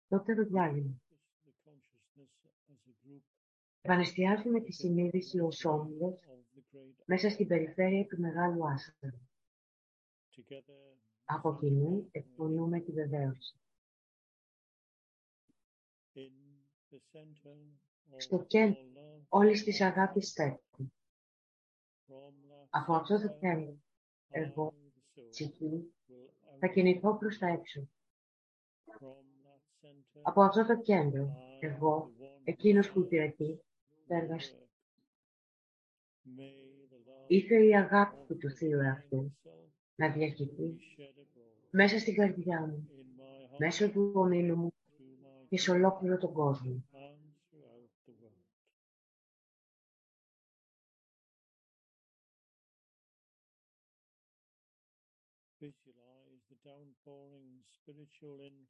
Δεύτερο 0.08 0.44
διάλειμμα. 0.46 1.02
The 1.46 1.70
consciousness 1.70 2.30
as 2.70 2.88
a 2.88 3.08
group 3.08 3.22
Επανεστιάζουμε 3.82 4.62
τη 4.62 4.72
συνείδηση 4.72 5.40
ως 5.40 5.66
όμιλος 5.66 6.14
of 6.28 6.58
the 6.58 6.76
great 6.78 7.04
μέσα 7.06 7.30
στην 7.30 7.48
περιφέρεια 7.48 8.06
του 8.06 8.20
Μεγάλου 8.20 8.68
Άστρα. 8.68 9.14
together 10.36 10.96
Από 11.26 11.58
κοινού 11.60 12.08
εκπονούμε 12.12 12.80
τη 12.80 12.92
βεβαίωση. 12.92 13.56
in 16.16 16.32
the 16.92 17.00
center 17.14 17.56
of 18.12 18.22
Στο 18.22 18.44
κέντρο 18.46 18.80
all 18.94 19.18
love 19.20 19.26
όλης 19.28 19.64
της 19.64 19.82
αγάπης 19.82 20.30
στέκουν. 20.30 20.94
from 22.08 22.14
love 22.52 22.68
Από 22.70 22.94
αυτό 22.94 23.22
το 23.22 23.38
κέντρο, 23.40 23.72
I, 23.74 23.78
εγώ, 24.30 24.74
the 24.76 25.20
soul, 25.20 25.30
ψυχή, 25.30 25.70
will 25.72 25.95
θα 26.60 26.68
κινηθώ 26.68 27.18
προς 27.18 27.38
τα 27.38 27.48
έξω. 27.48 27.90
from 29.00 29.26
that 29.46 29.86
center 29.86 30.20
Από 30.22 30.42
αυτό 30.42 30.66
το 30.66 30.82
κέντρο, 30.82 31.36
I, 31.62 31.64
εγώ, 31.66 32.12
the 32.20 32.24
one 32.24 32.42
εκείνος 32.44 32.92
που 32.92 33.00
υπηρετεί, 33.00 33.62
θα 34.08 34.16
εργαστώ. 34.16 34.58
work. 34.58 34.70
May 36.40 36.54
the 36.92 36.98
love 37.10 37.26
Ήθελε 37.28 37.66
η 37.66 37.76
αγάπη 37.76 38.16
του 38.28 38.38
του 38.38 38.50
Θείου 38.50 38.80
εαυτού 38.80 39.32
itself 39.44 39.70
να 39.96 40.10
διακηθεί 40.10 40.76
be 40.78 41.02
shed 41.02 41.20
abroad 41.20 41.68
μέσα 41.70 42.00
στην 42.00 42.16
καρδιά 42.16 42.60
μου, 42.62 42.90
in 42.92 43.20
my 43.20 43.54
heart 43.54 43.58
μέσω 43.60 43.90
του 43.90 44.12
ομίλου 44.16 44.58
μου 44.58 44.74
through 44.74 45.44
my 45.44 45.46
και 45.50 45.58
σε 45.58 45.72
ολόκληρο 45.72 46.18
τον 46.18 46.34
κόσμο. 46.34 46.84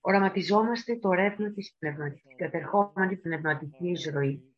Οραματιζόμαστε 0.02 1.00
το 1.00 1.12
ρεύμα 1.12 1.52
της 1.52 1.76
πνευματικής, 1.80 2.36
κατερχόμενη 2.36 3.18
πνευματική 3.18 3.90
εισρωή 3.90 4.56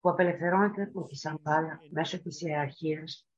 που 0.00 0.10
απελευθερώνεται 0.10 0.82
από 0.82 1.04
τη 1.04 1.16
Σαμπάλα 1.16 1.80
μέσω 1.90 2.22
της 2.22 2.40
ιεραρχίας 2.40 3.28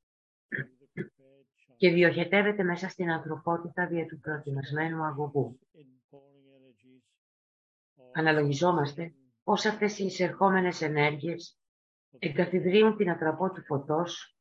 through 0.49 0.69
the 0.79 1.01
prepared 1.01 1.05
chant. 1.05 1.75
και 1.77 1.91
διοχετεύεται 1.91 2.63
μέσα 2.63 2.89
στην 2.89 3.11
ανθρωπότητα 3.11 3.87
δια 3.87 4.07
του 4.07 4.19
προετοιμασμένου 4.21 5.03
αγωγού. 5.03 5.59
Inpouring 5.75 6.47
energies 6.59 7.03
of 7.97 8.11
Αναλογιζόμαστε 8.13 9.15
πώς 9.45 9.65
αυτές 9.65 9.99
οι 9.99 10.05
εισερχόμενες 10.05 10.81
ενέργειες 10.83 11.59
εγκαθιδρύουν 12.19 12.97
την 12.97 13.11
ατραπό 13.11 13.51
του 13.53 13.65
φωτός 13.65 14.37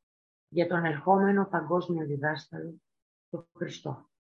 για 0.47 0.67
τον 0.67 0.85
ερχόμενο 0.85 1.47
παγκόσμιο 1.49 2.05
διδάσκαλο, 2.05 2.81
τον 3.29 3.47
Χριστό. 3.57 4.10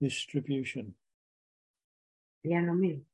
Distribution. 0.00 0.86
Διανομή. 2.40 3.06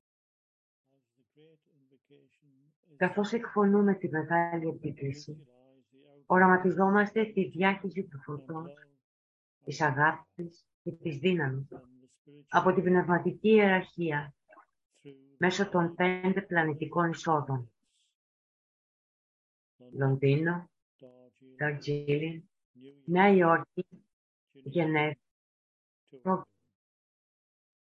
As 0.93 1.09
the 1.16 1.41
great 1.41 1.61
invocation 1.74 2.49
is 2.93 2.97
Καθώς 2.97 3.32
εκφωνούμε 3.32 3.95
τη 3.95 4.09
μεγάλη 4.09 4.68
επίκληση, 4.68 5.32
visualize 5.32 6.18
the 6.18 6.22
οραματιζόμαστε 6.26 7.24
τη 7.24 7.49
διάχυση 7.49 8.03
του 8.03 8.18
output 8.18 8.20
of 8.20 8.24
φωτός, 8.24 8.72
love 8.72 8.89
της 9.64 9.80
αγάπης 9.80 10.66
και 10.82 10.93
της 10.93 11.18
δύναμης 11.18 11.66
from 11.70 11.76
the 11.76 12.30
spiritual 12.30 12.45
από 12.49 12.72
την 12.72 12.82
πνευματική 12.82 13.49
ιεραρχία 13.49 14.34
through 15.03 15.09
the 15.09 15.34
μέσω 15.39 15.68
των 15.68 15.95
πέντε 15.95 16.43
πλανητικών 16.43 17.11
εισόδων. 17.11 17.70
London, 19.78 19.99
Λονδίνο, 19.99 20.70
Darjeeling, 21.01 21.57
Δαρτζίλιν, 21.59 22.43
New 22.74 22.84
York, 22.84 23.03
Νέα 23.05 23.28
Υόρκη, 23.28 23.87
Geneva, 24.53 24.62
Γενέβη, 24.64 25.18
Tokyo. 26.22 26.56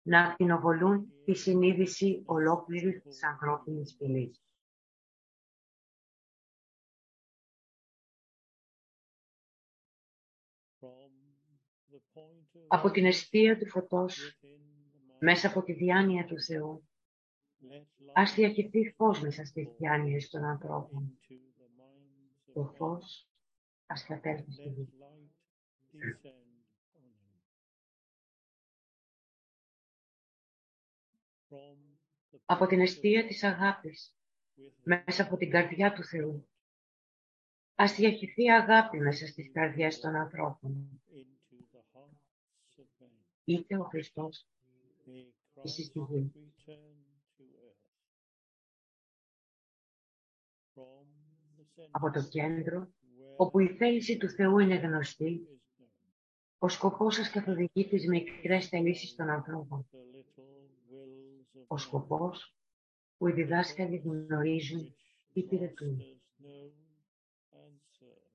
Να 0.07 0.21
ακτινοβολούν 0.21 1.13
τη 1.25 1.35
συνείδηση 1.35 2.23
ολόκληρης 2.27 3.03
της 3.03 3.23
ανθρώπινης 3.23 3.95
φυλής. 3.99 4.43
From 10.81 11.11
the 11.91 12.01
point 12.15 12.49
of 12.55 12.65
Από 12.69 12.91
την 12.91 13.05
αιστεία 13.05 13.59
του 13.59 13.69
φωτός, 13.69 14.17
within 14.19 14.47
the 14.47 15.13
mind, 15.13 15.17
μέσα 15.19 15.49
από 15.49 15.63
τη 15.63 15.73
διάνοια 15.73 16.25
του 16.25 16.41
Θεού, 16.41 16.89
let 17.63 17.75
light 17.75 18.11
ας 18.13 18.35
διακυθεί 18.35 18.95
φως 18.97 19.21
μέσα 19.21 19.45
στις 19.45 19.69
διάνοιες 19.79 20.29
των 20.29 20.45
ανθρώπων. 20.45 21.19
into 21.21 21.33
the 21.33 21.81
minds 21.81 22.49
of 22.49 22.53
Το 22.55 22.61
all 22.61 22.77
φως 22.77 23.29
Ας 23.87 24.05
κατέλθει 24.05 24.53
στη 24.53 24.63
Let 24.63 24.85
γη. 25.91 26.44
Από 32.45 32.67
την 32.67 32.79
place 32.79 32.81
of 32.81 32.83
αιστεία 32.83 33.23
love 33.23 33.27
της 33.27 33.43
αγάπης, 33.43 34.15
with 34.59 34.73
μέσα 34.83 35.23
από 35.23 35.37
την 35.37 35.51
καρδιά 35.51 35.93
του 35.93 36.05
Θεού. 36.05 36.49
Ας 37.75 37.95
διαχυθεί 37.95 38.51
αγάπη 38.51 38.99
μέσα 38.99 39.27
στις 39.27 39.51
καρδιές 39.53 40.01
των 40.01 40.15
ανθρώπων. 40.15 41.01
into 41.11 41.57
the 41.73 41.81
hearts 41.93 42.79
of 42.79 43.05
men. 43.05 43.11
Είτε 43.45 43.77
ο 43.79 43.85
Χριστός 43.85 44.47
May 45.07 45.33
This 45.63 45.79
is 45.79 45.89
Christ 45.89 45.93
the 45.95 46.01
will. 46.01 46.31
return 46.35 46.95
to 47.37 47.45
earth. 47.67 47.85
From 50.75 51.05
the 51.77 51.89
από 51.91 52.11
το 52.11 52.21
center 52.21 52.29
κέντρο, 52.29 52.81
where 52.81 53.35
όπου 53.37 53.59
η 53.59 53.69
θέληση 53.69 54.17
του 54.17 54.29
Θεού 54.29 54.59
είναι 54.59 54.75
γνωστή, 54.75 55.47
is 55.49 55.53
known, 55.53 55.87
ο 56.59 56.69
σκοπός 56.69 57.15
σας 57.15 57.31
καθοδηγεί 57.31 57.89
τις 57.89 58.07
μικρές 58.09 58.69
θελήσεις 58.69 59.15
των 59.15 59.29
ανθρώπων. 59.29 59.89
the 59.93 59.97
little 59.97 60.69
wills 60.91 61.41
of 61.41 61.44
Ο 61.55 61.75
men, 61.75 61.79
σκοπός 61.81 62.57
που 63.17 63.29
οι 63.29 63.33
διδάσκαλοι 63.33 63.97
γνωρίζουν 63.97 64.81
which 64.81 64.93
ή 65.33 65.41
υπηρετούν. 65.41 65.99
masters 65.99 66.43
know 66.43 66.73
and 67.53 67.79
serve. 67.99 68.31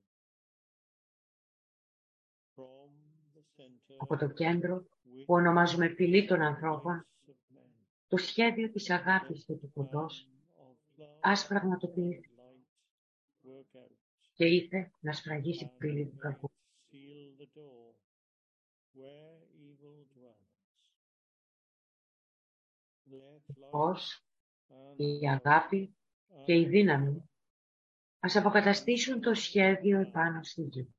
From 2.56 2.90
the 3.36 3.44
center 3.58 3.96
Από 3.98 4.18
το 4.18 4.28
κέντρο, 4.30 4.78
which 4.78 5.26
που 5.26 5.34
ονομάζουμε 5.34 5.88
φυλή 5.88 6.26
των 6.26 6.42
ανθρώπων, 6.42 7.08
lights 7.08 7.30
of 7.30 7.56
men, 7.56 7.70
το 8.08 8.18
σχέδιο 8.18 8.72
της 8.72 8.90
αγάπης 8.90 9.46
και 9.46 9.54
του 9.54 9.72
φωτός 9.74 10.28
plan 10.28 10.62
of 10.64 11.02
love 11.02 11.18
ας 11.20 11.48
πραγματοποιηθεί 11.48 12.30
and 12.36 12.40
light 12.40 13.50
work 13.50 13.78
out. 13.78 13.92
και 14.34 14.46
ήρθε 14.46 14.92
να 15.00 15.12
σφραγίσει 15.14 15.66
τη 15.66 15.76
πύλη 15.78 16.06
του 16.06 16.16
and 16.16 16.20
κακού. 16.20 16.52
And 24.70 25.00
η 25.00 25.20
love 25.22 25.28
αγάπη 25.28 25.96
και 26.46 26.54
η 26.54 26.66
and 26.66 26.70
δύναμη. 26.70 27.30
Ας 28.20 28.36
αποκαταστήσουν 28.36 29.22
το 29.22 29.34
σχέδιο 29.34 30.00
επάνω 30.00 30.44
στη 30.44 30.62
γη. 30.62 30.94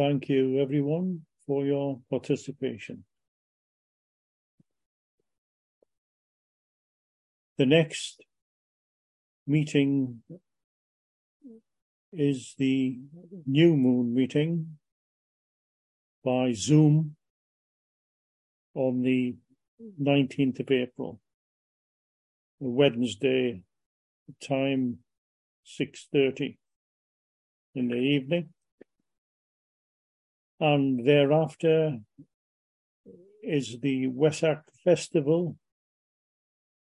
Thank 0.00 0.30
you, 0.30 0.58
everyone, 0.62 1.26
for 1.46 1.66
your 1.66 2.00
participation. 2.08 3.04
The 7.58 7.66
next 7.66 8.24
meeting 9.46 10.22
is 12.14 12.54
the 12.56 12.98
new 13.44 13.76
moon 13.76 14.14
meeting 14.14 14.78
by 16.24 16.54
Zoom 16.54 17.16
on 18.72 19.02
the 19.02 19.36
19th 20.00 20.60
of 20.60 20.70
April, 20.70 21.20
Wednesday, 22.58 23.64
time 24.42 25.00
6.30 25.78 26.56
in 27.74 27.88
the 27.88 27.96
evening. 27.96 28.48
And 30.60 31.06
thereafter 31.08 31.98
is 33.42 33.78
the 33.80 34.08
Wesak 34.08 34.62
Festival 34.84 35.56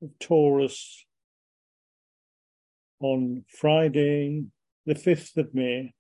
of 0.03 0.11
Taurus 0.20 1.07
on 3.01 3.45
Friday, 3.49 4.45
the 4.85 4.95
5th 4.95 5.39
of 5.39 5.55
May 5.55 5.95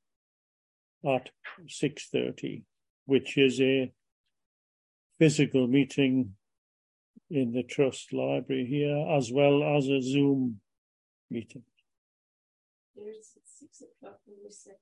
at 1.04 1.30
6.30, 1.66 2.64
which 3.06 3.38
is 3.38 3.58
a 3.60 3.90
physical 5.18 5.66
meeting 5.66 6.34
in 7.30 7.52
the 7.52 7.62
Trust 7.62 8.12
Library 8.12 8.66
here, 8.66 9.06
as 9.16 9.32
well 9.32 9.62
as 9.62 9.88
a 9.88 10.02
Zoom 10.02 10.60
meeting. 11.30 11.62
There's 12.94 13.38
six 13.46 13.80
o'clock 13.80 14.18
when 14.26 14.36
we 14.44 14.50
said, 14.50 14.76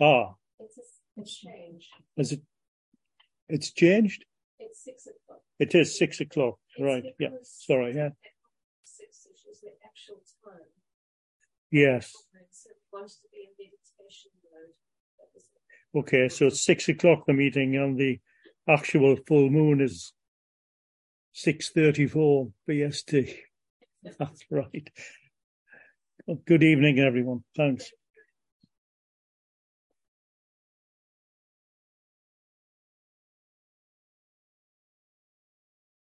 Ah, 0.00 0.34
it's 0.58 0.78
a, 0.78 1.05
a 1.18 1.24
change, 1.24 1.88
is 2.16 2.32
it? 2.32 2.42
It's 3.48 3.72
changed? 3.72 4.24
it's 4.58 4.84
six 4.84 5.06
o'clock. 5.06 5.40
It 5.58 5.74
is 5.74 5.98
six 5.98 6.20
o'clock, 6.20 6.58
It's 6.76 6.84
right? 6.84 7.04
Yeah, 7.18 7.28
sorry, 7.42 7.94
yeah. 7.94 8.10
Six 8.84 9.26
is 9.26 9.60
the 9.60 9.70
actual 9.84 10.20
time. 10.44 10.60
Yes. 11.70 12.12
And 12.34 12.44
so 12.50 12.70
it 12.70 12.76
wants 12.92 13.16
to 13.16 13.28
be 13.32 13.38
in 13.44 13.50
meditation 13.58 14.30
mode. 14.44 14.74
That 15.18 15.28
was 15.34 15.44
it. 15.54 15.98
Okay, 15.98 16.28
so 16.28 16.46
it's 16.46 16.64
six 16.64 16.88
o'clock 16.88 17.24
the 17.26 17.32
meeting 17.32 17.76
and 17.76 17.98
the 17.98 18.20
actual 18.68 19.16
full 19.26 19.48
moon 19.50 19.80
is 19.80 20.12
six 21.32 21.70
thirty-four 21.70 22.48
BST. 22.68 23.34
That's 24.18 24.44
right. 24.50 24.90
Good 26.44 26.62
evening, 26.62 26.98
everyone. 26.98 27.44
Thanks. 27.56 27.90